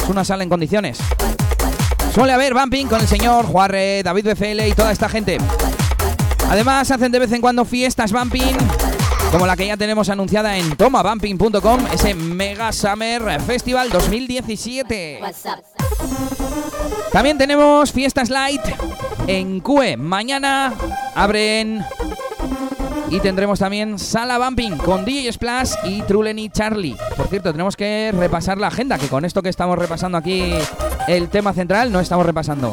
[0.03, 0.99] Es una sala en condiciones.
[2.15, 5.37] Suele haber bumping con el señor Juarre, David BFL y toda esta gente.
[6.49, 8.55] Además, hacen de vez en cuando fiestas bumping,
[9.33, 15.19] como la que ya tenemos anunciada en tomabumping.com, ese Mega Summer Festival 2017.
[17.11, 18.61] También tenemos fiestas light
[19.27, 19.97] en QE.
[19.97, 20.73] Mañana
[21.15, 21.83] abren
[23.09, 26.95] y tendremos también Sala Bumping con DJ Splash y Trulen y Charlie.
[27.17, 30.53] Por cierto, tenemos que repasar la agenda, que con esto que estamos repasando aquí
[31.07, 32.71] el tema central, no estamos repasando.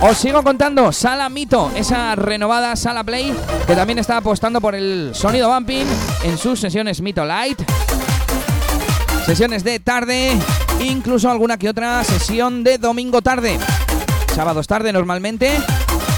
[0.00, 3.34] Os sigo contando, Sala Mito, esa renovada Sala Play,
[3.66, 5.86] que también está apostando por el sonido bumping
[6.24, 7.62] en sus sesiones Mito Light.
[9.24, 10.36] Sesiones de tarde,
[10.80, 13.58] incluso alguna que otra sesión de domingo tarde.
[14.34, 15.58] Sábados tarde normalmente.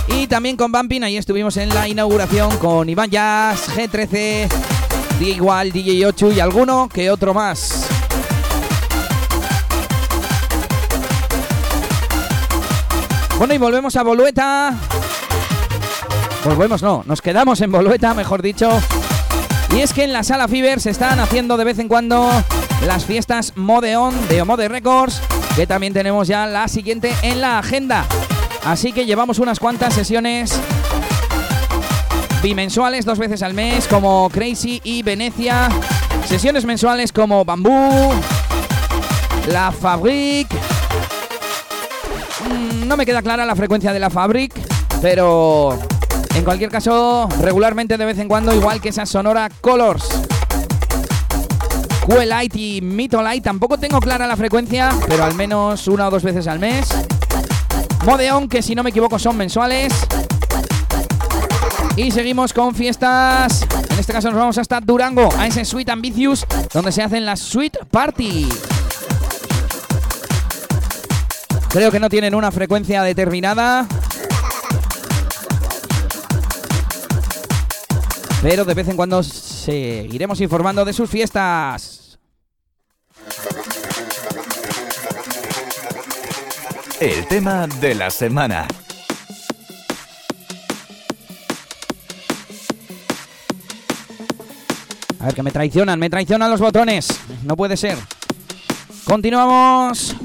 [0.08, 4.48] Y también con Bumping, ahí estuvimos en la inauguración con Iván Jazz, G13,
[5.18, 7.85] DJ Igual, DJ 8 y alguno que otro más.
[13.38, 14.74] Bueno, y volvemos a Bolueta.
[16.44, 18.70] Volvemos, no, nos quedamos en Bolueta, mejor dicho.
[19.74, 22.30] Y es que en la sala Fiber se están haciendo de vez en cuando
[22.86, 25.20] las fiestas Modeon de Omode Records,
[25.54, 28.06] que también tenemos ya la siguiente en la agenda.
[28.64, 30.58] Así que llevamos unas cuantas sesiones
[32.42, 35.68] bimensuales dos veces al mes, como Crazy y Venecia.
[36.26, 38.12] Sesiones mensuales como Bambú,
[39.48, 40.48] La Fabric.
[42.86, 44.52] No me queda clara la frecuencia de La Fabric,
[45.02, 45.76] pero
[46.36, 50.04] en cualquier caso, regularmente de vez en cuando, igual que esa Sonora Colors.
[52.26, 56.22] Light y Mito Light, tampoco tengo clara la frecuencia, pero al menos una o dos
[56.22, 56.86] veces al mes.
[58.04, 59.92] Modeon, que si no me equivoco son mensuales.
[61.96, 63.66] Y seguimos con fiestas.
[63.90, 67.40] En este caso nos vamos hasta Durango, a ese Sweet Ambitious, donde se hacen las
[67.40, 68.48] Sweet Party.
[71.76, 73.86] Creo que no tienen una frecuencia determinada.
[78.40, 82.18] Pero de vez en cuando seguiremos informando de sus fiestas.
[86.98, 88.66] El tema de la semana.
[95.20, 97.08] A ver, que me traicionan, me traicionan los botones.
[97.44, 97.98] No puede ser.
[99.04, 100.16] Continuamos.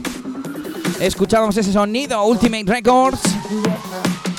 [1.01, 3.21] Escuchamos ese sonido Ultimate Records.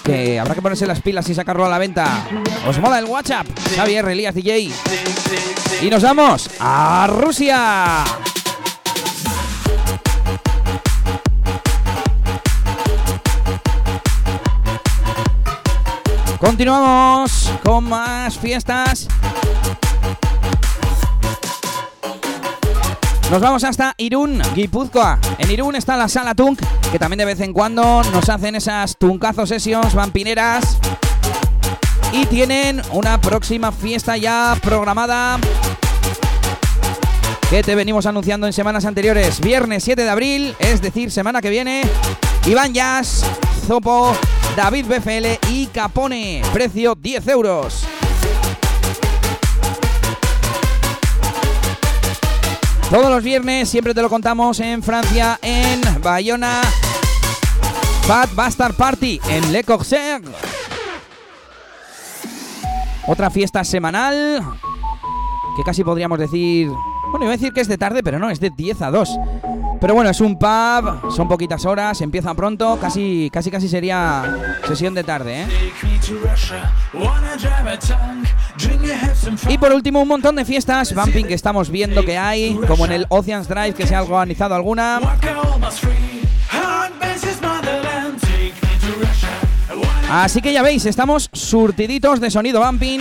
[0.05, 2.25] Que habrá que ponerse las pilas y sacarlo a la venta.
[2.69, 3.49] Os mola el WhatsApp.
[3.75, 4.71] Javier Elías DJ.
[5.83, 8.05] Y nos vamos a Rusia.
[16.39, 19.09] Continuamos con más fiestas.
[23.33, 25.19] Nos vamos hasta Irún, Guipúzcoa.
[25.39, 26.61] En Irún está la sala Tunk,
[26.93, 30.77] que también de vez en cuando nos hacen esas Tuncazo Sessions vampineras.
[32.13, 35.39] Y tienen una próxima fiesta ya programada
[37.49, 39.41] que te venimos anunciando en semanas anteriores.
[39.41, 41.85] Viernes 7 de abril, es decir, semana que viene.
[42.45, 43.25] Iván Jazz,
[43.67, 44.15] Zopo,
[44.57, 46.43] David BFL y Capone.
[46.53, 47.87] Precio 10 euros.
[52.93, 56.61] Todos los viernes siempre te lo contamos en Francia, en Bayona.
[58.03, 60.21] Fat Bastard Party en Le Corsair.
[63.07, 64.45] Otra fiesta semanal
[65.57, 66.69] que casi podríamos decir
[67.13, 69.19] bueno, iba a decir que es de tarde, pero no, es de 10 a 2.
[69.81, 74.25] Pero bueno, es un pub, son poquitas horas, empieza pronto, casi casi casi sería
[74.67, 75.47] sesión de tarde, ¿eh?
[79.49, 82.93] Y por último, un montón de fiestas, bumping que estamos viendo que hay, como en
[82.93, 85.01] el Oceans Drive que se ha organizado alguna.
[90.11, 93.01] Así que ya veis, estamos surtiditos de sonido bumping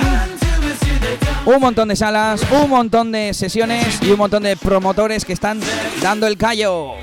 [1.46, 5.60] un montón de salas, un montón de sesiones y un montón de promotores que están
[6.02, 6.96] dando el callo.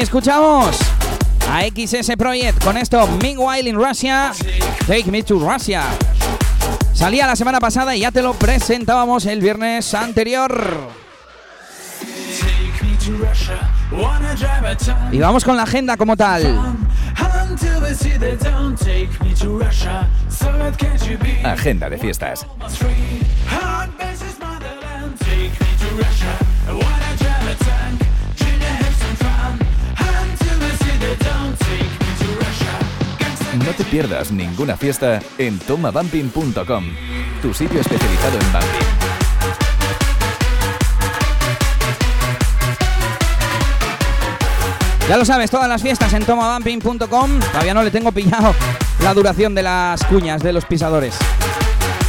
[0.00, 0.78] Escuchamos
[1.50, 4.32] a XS Project con esto Meanwhile in Russia,
[4.86, 5.84] Take Me to Russia.
[6.94, 10.88] Salía la semana pasada y ya te lo presentábamos el viernes anterior.
[15.12, 16.78] Y vamos con la agenda como tal.
[21.44, 22.46] Agenda de fiestas.
[33.70, 36.84] No te pierdas ninguna fiesta en tomabumping.com,
[37.40, 38.68] tu sitio especializado en bumping.
[45.08, 47.38] Ya lo sabes, todas las fiestas en tomabumping.com.
[47.38, 48.56] Todavía no le tengo pillado
[49.04, 51.14] la duración de las cuñas de los pisadores.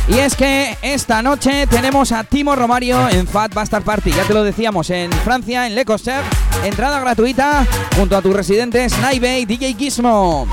[0.07, 4.09] Y es que esta noche tenemos a Timo Romario en Fat Bastard Party.
[4.09, 6.23] Ya te lo decíamos, en Francia, en Le Coster.
[6.63, 10.47] Entrada gratuita junto a tus residentes Naive y DJ Gizmo.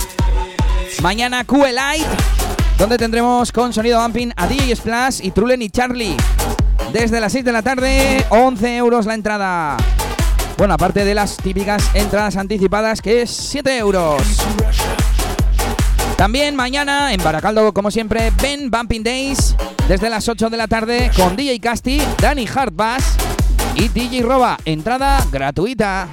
[1.03, 2.07] Mañana QE Light,
[2.77, 6.17] donde tendremos con sonido bumping a DJ Splash y Trulen y Charlie.
[6.93, 9.77] Desde las 6 de la tarde, 11 euros la entrada.
[10.57, 14.23] Bueno, aparte de las típicas entradas anticipadas, que es 7 euros.
[16.17, 19.55] También mañana en Baracaldo, como siempre, Ben Bumping Days,
[19.87, 23.17] desde las 8 de la tarde, con DJ Casti, Danny Hardbass
[23.77, 24.59] y DJ Roba.
[24.65, 26.09] Entrada gratuita.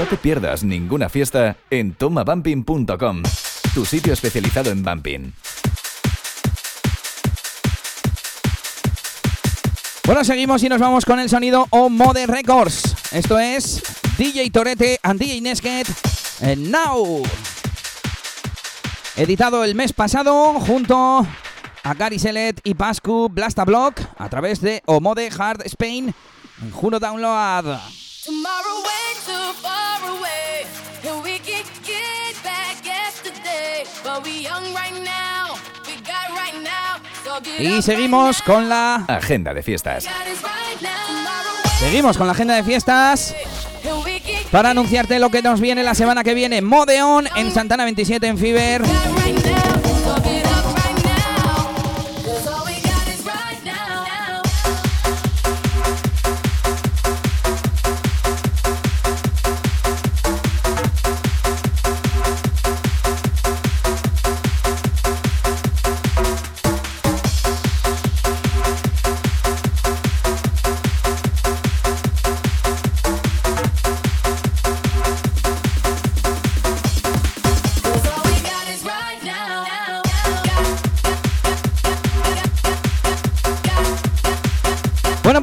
[0.00, 3.22] No te pierdas ninguna fiesta en tomabumping.com,
[3.74, 5.34] tu sitio especializado en bumping.
[10.06, 11.90] Bueno, seguimos y nos vamos con el sonido O
[12.26, 12.96] Records.
[13.12, 13.82] Esto es
[14.16, 15.86] DJ Torete and DJ Nesket
[16.40, 17.22] and Now.
[19.16, 21.26] Editado el mes pasado junto
[21.84, 26.14] a Gary Selet y Pascu Blasta Block a través de O Mode Hard Spain
[26.62, 27.78] en Juno Download.
[28.24, 30.66] Tomorrow way too far away.
[31.08, 33.84] And we can get back yesterday.
[34.04, 35.54] But we young right now.
[35.86, 37.00] We got right now.
[37.24, 40.06] So get Y seguimos con la Agenda de fiestas.
[41.78, 43.34] seguimos con la agenda de fiestas
[44.52, 46.60] para anunciarte lo que nos viene la semana que viene.
[46.60, 48.82] Modeon en Santana 27 en Fiber.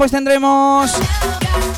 [0.08, 0.94] Pues tendremos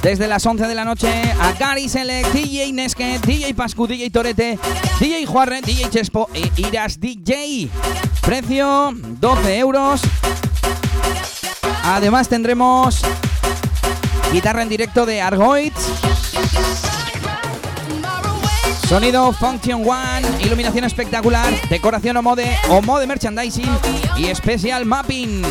[0.04, 1.10] desde las 11 de la noche
[1.42, 4.60] a Gary Select, DJ Nesket, DJ Pascu, DJ Torete,
[5.00, 7.72] DJ Juarre, DJ Chespo e Iras DJ.
[8.22, 10.02] Precio 12 euros.
[11.86, 13.02] Además tendremos
[14.32, 15.82] guitarra en directo de Argoids,
[18.88, 23.72] sonido Function One, iluminación espectacular, decoración o mode o mode merchandising
[24.18, 25.42] y especial mapping.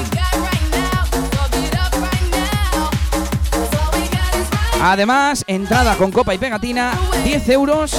[4.80, 6.92] Además, entrada con copa y pegatina,
[7.24, 7.96] 10 euros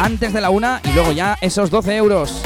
[0.00, 2.42] antes de la una y luego ya esos 12 euros.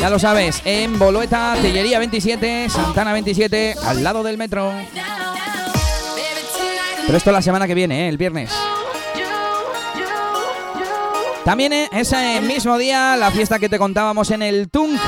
[0.00, 4.72] Ya lo sabes, en Bolueta, Tellería 27, Santana 27, al lado del metro.
[7.04, 8.08] Pero esto la semana que viene, ¿eh?
[8.08, 8.50] el viernes.
[11.44, 14.98] También eh, ese mismo día, la fiesta que te contábamos en el Tunk.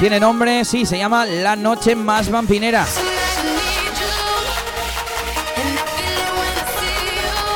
[0.00, 2.84] Tiene nombre, sí, se llama La Noche Más Vampinera.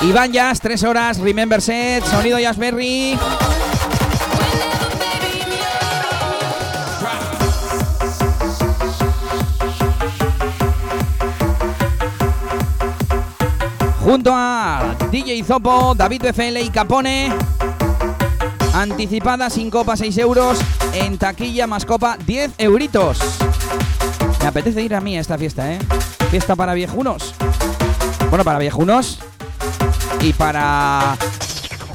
[0.03, 3.19] Iván Jazz, 3 horas, Remember Set, sonido Jazzberry.
[14.01, 17.33] Junto a DJ Zopo, David BFL y Capone.
[18.75, 20.59] Anticipada sin copa 6 euros.
[20.93, 23.19] En taquilla más copa 10 euritos.
[24.41, 25.79] Me apetece ir a mí a esta fiesta, ¿eh?
[26.31, 27.35] Fiesta para viejunos.
[28.31, 29.19] Bueno, para viejunos.
[30.21, 31.17] Y para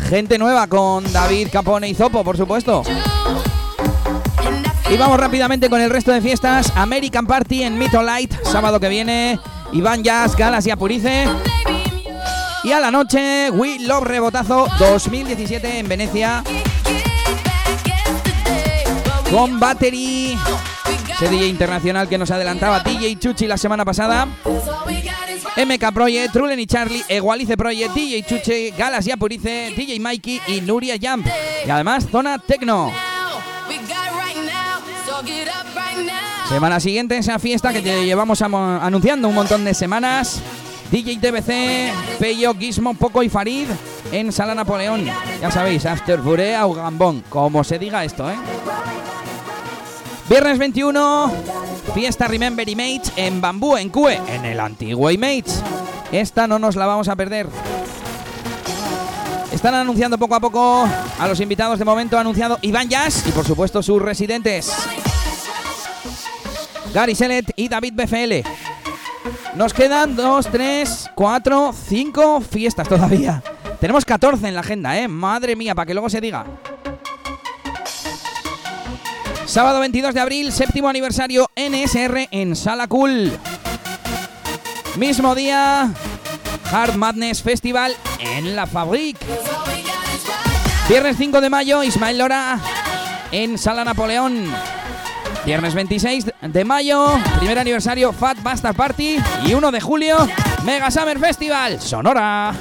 [0.09, 2.83] gente nueva con David Capone y Zopo, por supuesto.
[4.89, 6.71] Y vamos rápidamente con el resto de fiestas.
[6.75, 9.39] American Party en Light, sábado que viene.
[9.71, 11.27] Iván Jazz, Galas y Apurice.
[12.63, 16.43] Y a la noche, We Love Rebotazo 2017 en Venecia
[19.31, 20.37] con Battery.
[21.09, 24.27] Ese DJ internacional que nos adelantaba DJ Chuchi la semana pasada.
[25.57, 30.61] MK Project, Trulen y Charlie, Egualice Project, DJ Chuchi, Galas y Apurice, DJ Mikey y
[30.61, 31.27] Nuria Jump.
[31.65, 32.91] Y además Zona Tecno.
[36.49, 40.41] Semana siguiente esa fiesta que te llevamos amo- anunciando un montón de semanas.
[40.91, 43.67] DJ TBC, Peyo, Gizmo, Poco y Farid
[44.11, 45.05] en Sala Napoleón.
[45.41, 48.35] Ya sabéis, After o Gambón, como se diga esto, ¿eh?
[50.29, 51.31] Viernes 21,
[51.93, 55.45] fiesta Remember Image en Bambú, en Cue, en el antiguo Image.
[56.11, 57.47] Esta no nos la vamos a perder.
[59.51, 60.87] Están anunciando poco a poco
[61.19, 62.17] a los invitados de momento.
[62.17, 64.71] Anunciado Iván Jazz y por supuesto sus residentes.
[66.93, 68.47] Gary Selet y David BFL.
[69.55, 73.43] Nos quedan 2, 3, 4, 5 fiestas todavía.
[73.79, 75.07] Tenemos 14 en la agenda, ¿eh?
[75.07, 76.45] Madre mía, para que luego se diga.
[79.51, 83.37] Sábado 22 de abril, séptimo aniversario NSR en Sala Cool.
[84.95, 85.91] Mismo día,
[86.71, 89.19] Hard Madness Festival en La Fabrique.
[90.87, 92.61] Viernes 5 de mayo, Ismael Lora
[93.33, 94.45] en Sala Napoleón.
[95.45, 99.17] Viernes 26 de mayo, primer aniversario Fat Bastard Party.
[99.45, 100.29] Y 1 de julio,
[100.63, 102.53] Mega Summer Festival, Sonora.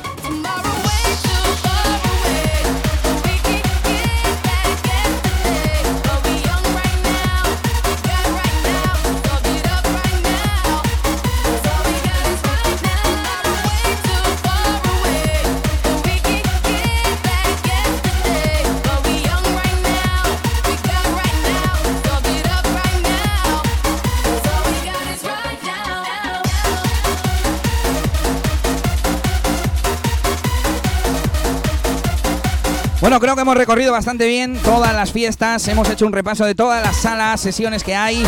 [33.01, 36.55] Bueno, creo que hemos recorrido bastante bien todas las fiestas, hemos hecho un repaso de
[36.55, 38.23] todas las salas, sesiones que hay.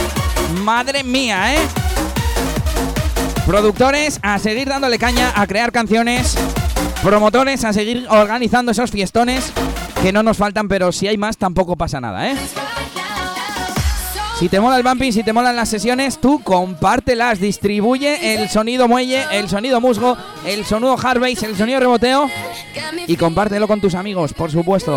[0.65, 1.59] Madre mía, ¿eh?
[3.47, 6.39] Productores a seguir dándole caña, a crear canciones.
[7.03, 9.53] Promotores a seguir organizando esos fiestones
[10.01, 12.37] que no nos faltan, pero si hay más tampoco pasa nada, ¿eh?
[14.43, 18.89] Si te mola el bumping, si te molan las sesiones, tú compártelas, distribuye el sonido
[18.89, 22.29] muelle, el sonido musgo, el sonido hard bass, el sonido reboteo
[23.07, 24.97] y compártelo con tus amigos, por supuesto.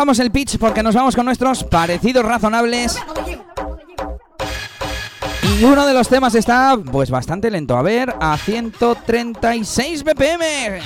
[0.00, 2.98] Bajamos el pitch porque nos vamos con nuestros parecidos razonables.
[5.42, 7.76] Y uno de los temas está, pues, bastante lento.
[7.76, 10.80] A ver, a 136 BPM.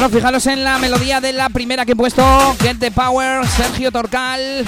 [0.00, 2.22] Bueno, fijaros en la melodía de la primera que he puesto.
[2.60, 4.64] Get the Power, Sergio Torcal.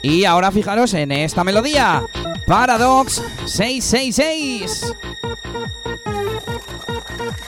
[0.00, 2.02] Y ahora fijaros en esta melodía.
[2.46, 4.94] Paradox 666.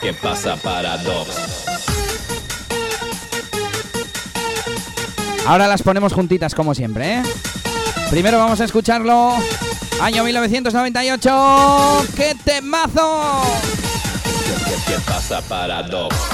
[0.00, 1.28] ¿Qué pasa, Paradox?
[5.46, 7.22] Ahora las ponemos juntitas como siempre, ¿eh?
[8.10, 9.34] Primero vamos a escucharlo.
[10.00, 12.06] Año 1998.
[12.16, 13.42] ¡Qué temazo!
[14.24, 16.27] ¿Qué, qué pasa, Paradox?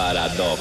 [0.00, 0.60] Paradox?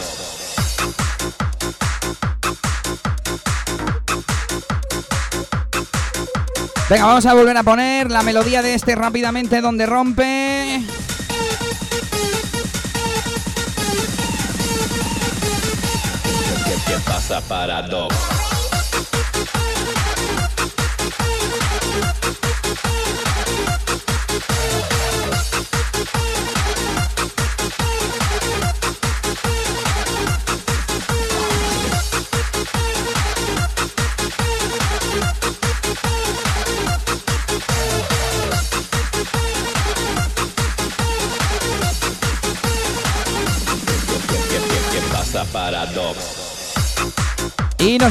[6.90, 10.84] Venga, vamos a volver a poner la melodía de este rápidamente donde rompe.
[16.86, 18.39] ¿Qué, pasa, Paradox?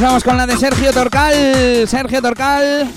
[0.01, 1.35] Nos vamos con la de Sergio Torcal.
[1.89, 2.89] Sergio Torcal.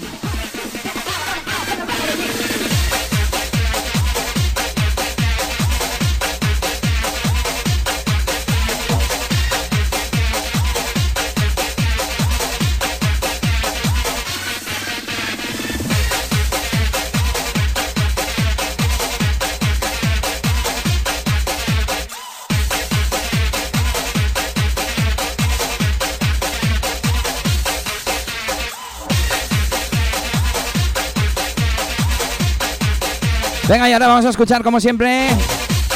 [33.72, 35.30] Venga, y ahora vamos a escuchar como siempre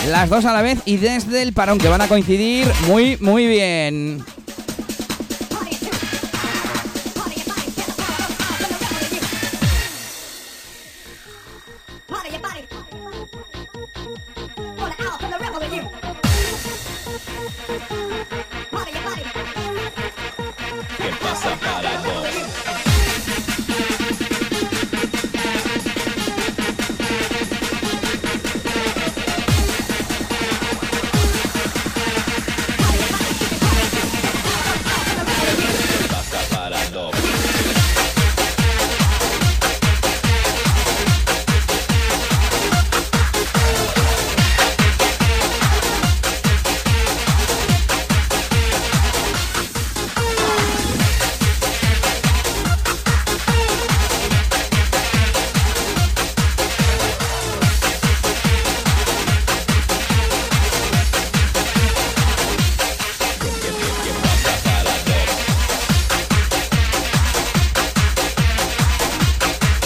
[0.08, 3.48] las dos a la vez y desde el parón que van a coincidir muy, muy
[3.48, 4.24] bien.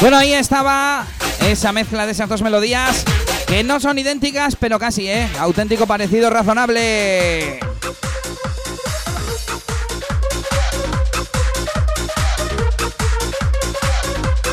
[0.09, 1.05] Bueno, ahí estaba
[1.45, 3.03] esa mezcla de esas dos melodías
[3.45, 5.29] que no son idénticas, pero casi, ¿eh?
[5.37, 7.59] Auténtico parecido razonable.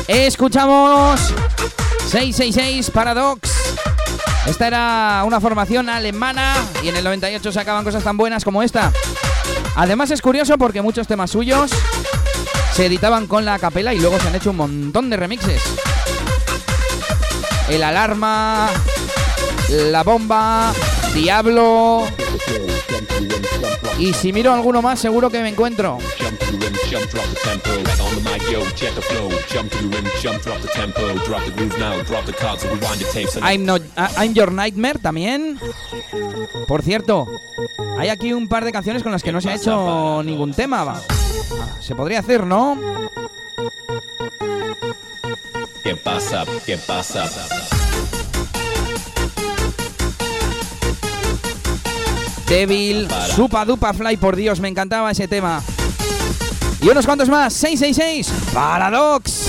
[0.07, 1.19] Escuchamos
[2.11, 3.49] 666 Paradox.
[4.45, 6.53] Esta era una formación alemana
[6.83, 8.93] y en el 98 sacaban cosas tan buenas como esta.
[9.75, 11.71] Además es curioso porque muchos temas suyos
[12.77, 15.59] se editaban con la capela y luego se han hecho un montón de remixes.
[17.69, 18.69] El alarma,
[19.69, 20.73] la bomba,
[21.11, 22.03] Diablo.
[23.97, 25.97] Y si miro alguno más, seguro que me encuentro.
[33.41, 35.59] I'm, not, ah, I'm Your Nightmare también.
[36.67, 37.25] Por cierto,
[37.97, 40.83] hay aquí un par de canciones con las que no se ha hecho ningún tema.
[40.83, 41.16] va.
[41.87, 42.77] Se podría hacer, ¿no?
[45.81, 46.43] ¿Qué pasa?
[46.65, 47.29] ¿Qué pasa?
[52.45, 55.63] Devil, Supa Dupa Fly, por Dios, me encantaba ese tema.
[56.81, 59.47] Y unos cuantos más, 666, Paradox.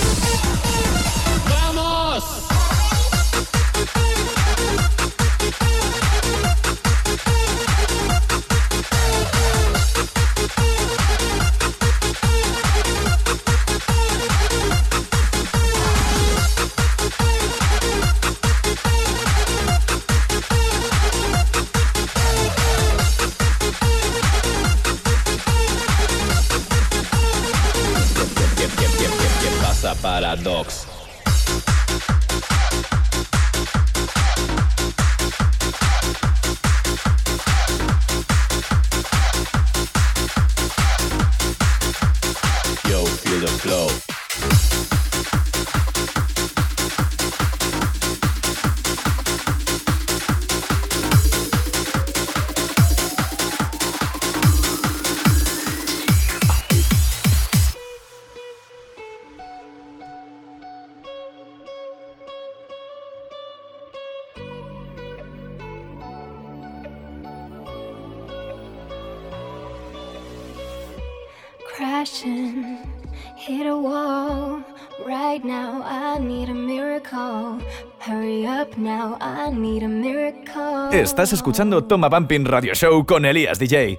[1.51, 2.25] ¡Vamos!
[30.37, 30.88] Pasa,
[80.93, 83.99] Estás escuchando Toma Bumping Radio Show con Elías DJ.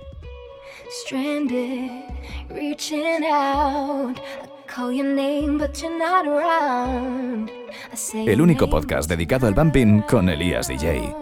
[1.05, 2.03] Stranded,
[2.49, 4.17] reaching out.
[4.17, 7.49] I call your name, but you're not around.
[7.91, 11.13] I say El único podcast dedicado al bumping con Elías DJ.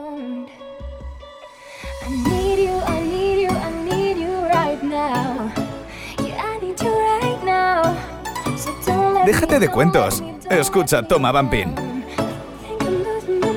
[9.25, 10.23] Déjate de cuentos.
[10.49, 11.96] Escucha Toma Bumping.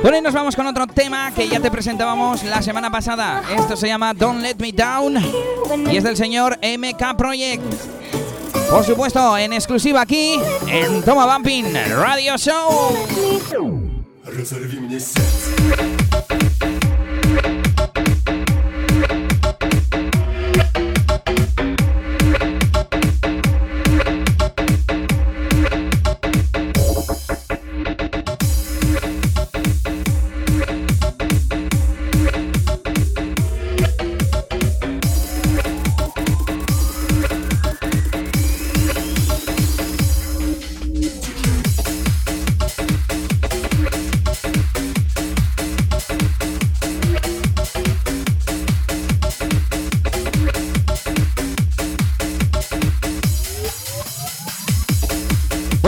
[0.02, 3.42] Bueno, y nos vamos con otro tema que ya te presentábamos la semana pasada.
[3.54, 5.18] Esto se llama Don't Let Me Down
[5.92, 7.62] y es del señor MK Project.
[8.70, 11.66] Por supuesto, en exclusiva aquí en Toma Bumping
[11.96, 12.96] Radio Show.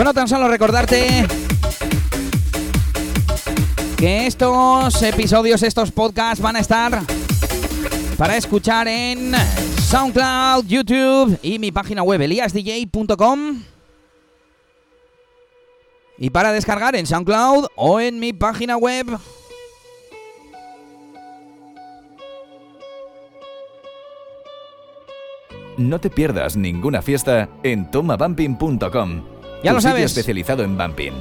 [0.03, 1.25] Bueno, tan solo recordarte
[3.95, 6.99] que estos episodios, estos podcasts van a estar
[8.17, 9.31] para escuchar en
[9.79, 13.63] SoundCloud, YouTube y mi página web eliasdj.com.
[16.17, 19.07] Y para descargar en SoundCloud o en mi página web.
[25.77, 29.32] No te pierdas ninguna fiesta en tomabumping.com.
[29.63, 30.05] Ya tu lo sabes.
[30.05, 31.13] especializado en bumping.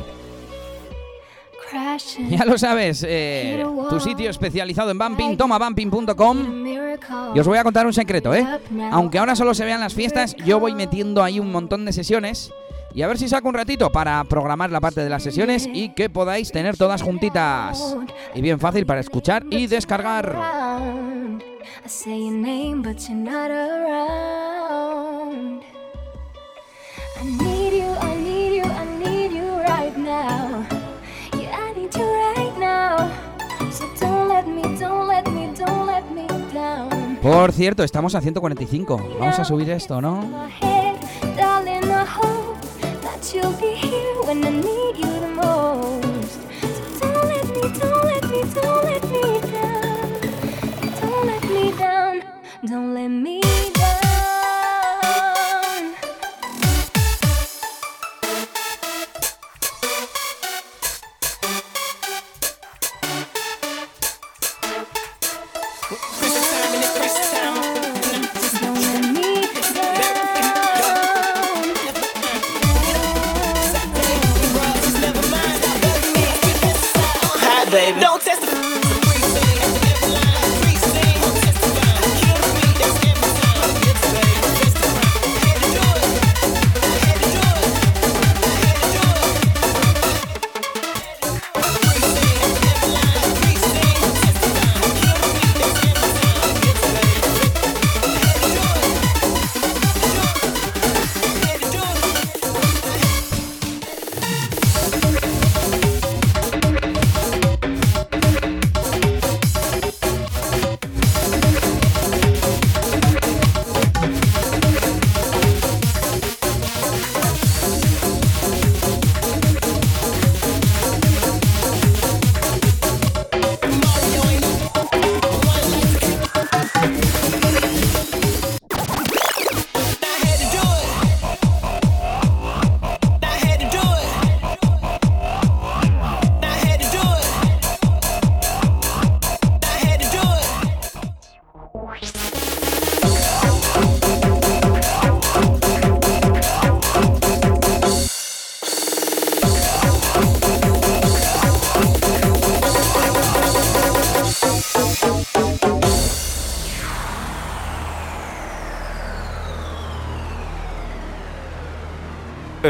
[2.29, 6.67] Ya lo sabes, eh, tu sitio especializado en bumping, tomabumping.com.
[7.35, 8.47] Y os voy a contar un secreto, ¿eh?
[8.91, 12.53] Aunque ahora solo se vean las fiestas, yo voy metiendo ahí un montón de sesiones.
[12.95, 15.95] Y a ver si saco un ratito para programar la parte de las sesiones y
[15.95, 17.97] que podáis tener todas juntitas.
[18.35, 20.37] Y bien fácil para escuchar y descargar.
[30.13, 30.67] Now.
[31.41, 32.97] Yeah, I need you right now.
[33.71, 37.19] So don't let me, don't let me, don't let me down.
[37.23, 38.97] Por cierto, estamos a 145.
[39.19, 40.15] Vamos a subir esto, ¿no?
[40.23, 40.97] My head,
[41.37, 42.61] darling, I hope
[43.03, 46.39] that you'll be here when I need you the most.
[46.99, 49.25] So don't let me, don't let me, don't let me
[49.57, 50.09] down.
[51.01, 52.15] Don't let me down.
[52.71, 53.72] Don't let me down.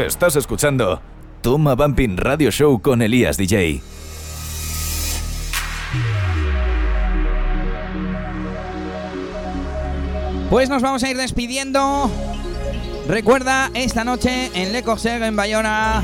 [0.05, 1.01] Estás escuchando
[1.41, 3.81] Toma Bumping Radio Show con Elías DJ.
[10.49, 12.11] Pues nos vamos a ir despidiendo.
[13.07, 16.03] Recuerda, esta noche en Le Corsair en Bayona,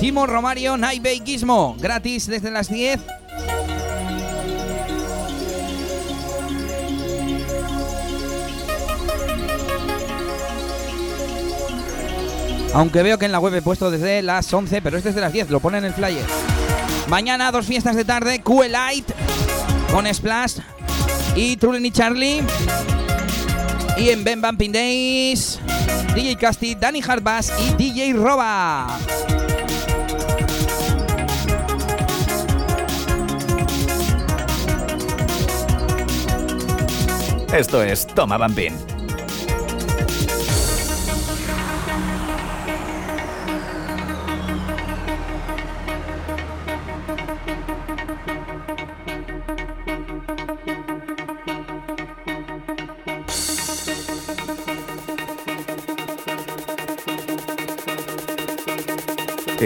[0.00, 2.98] Timo Romario Night Gizmo, gratis desde las 10.
[12.74, 15.32] Aunque veo que en la web he puesto desde las 11, pero es desde las
[15.32, 16.26] 10, lo pone en el flyer.
[17.08, 19.10] Mañana dos fiestas de tarde, QE Light
[19.90, 20.58] con Splash
[21.34, 22.42] y Trulen y Charlie.
[23.96, 25.58] Y en Ben Bumping Days,
[26.14, 28.86] DJ Casti, Danny Hardbass y DJ Roba.
[37.52, 38.87] Esto es Toma Bumping.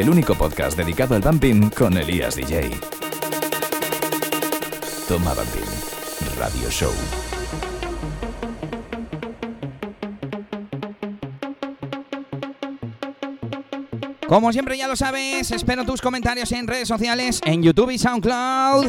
[0.02, 2.72] El único podcast dedicado al bumping con Elías DJ.
[5.06, 5.62] Toma Bumping
[6.36, 6.90] Radio Show.
[14.26, 18.86] Como siempre ya lo sabes, espero tus comentarios en redes sociales, en YouTube y SoundCloud.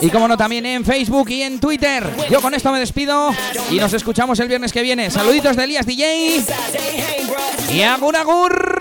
[0.00, 2.04] Y como no, también en Facebook y en Twitter.
[2.28, 3.30] Yo con esto me despido
[3.70, 5.08] y nos escuchamos el viernes que viene.
[5.08, 6.44] Saluditos de Elías DJ
[7.72, 8.77] y agur agur.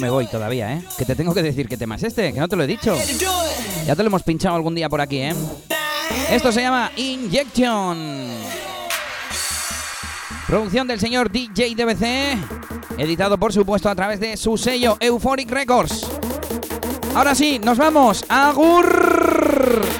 [0.00, 0.82] Me voy todavía, ¿eh?
[0.98, 2.96] Que te tengo que decir qué tema es este, que no te lo he dicho.
[3.86, 5.34] Ya te lo hemos pinchado algún día por aquí, ¿eh?
[6.30, 8.28] Esto se llama Injection.
[10.46, 12.98] Producción del señor DJ DBC.
[12.98, 16.08] Editado, por supuesto, a través de su sello Euphoric Records.
[17.14, 18.24] Ahora sí, nos vamos.
[18.28, 19.99] ¡Agur!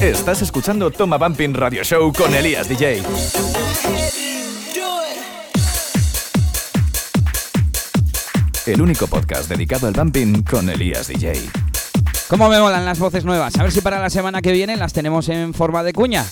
[0.00, 3.02] Estás escuchando Toma Bumping Radio Show con Elías DJ.
[8.66, 11.34] El único podcast dedicado al bumping con Elías DJ.
[12.28, 13.56] ¿Cómo me molan las voces nuevas?
[13.56, 16.24] A ver si para la semana que viene las tenemos en forma de cuña.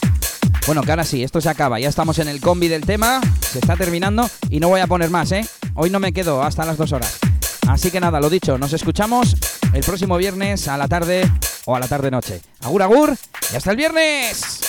[0.66, 1.78] Bueno, que ahora sí, esto se acaba.
[1.78, 5.08] Ya estamos en el combi del tema, se está terminando y no voy a poner
[5.08, 5.46] más, ¿eh?
[5.74, 7.18] Hoy no me quedo hasta las dos horas.
[7.66, 9.34] Así que nada, lo dicho, nos escuchamos
[9.72, 11.22] el próximo viernes a la tarde
[11.64, 12.42] o a la tarde-noche.
[12.60, 13.16] Agur, agur
[13.50, 14.61] y hasta el viernes.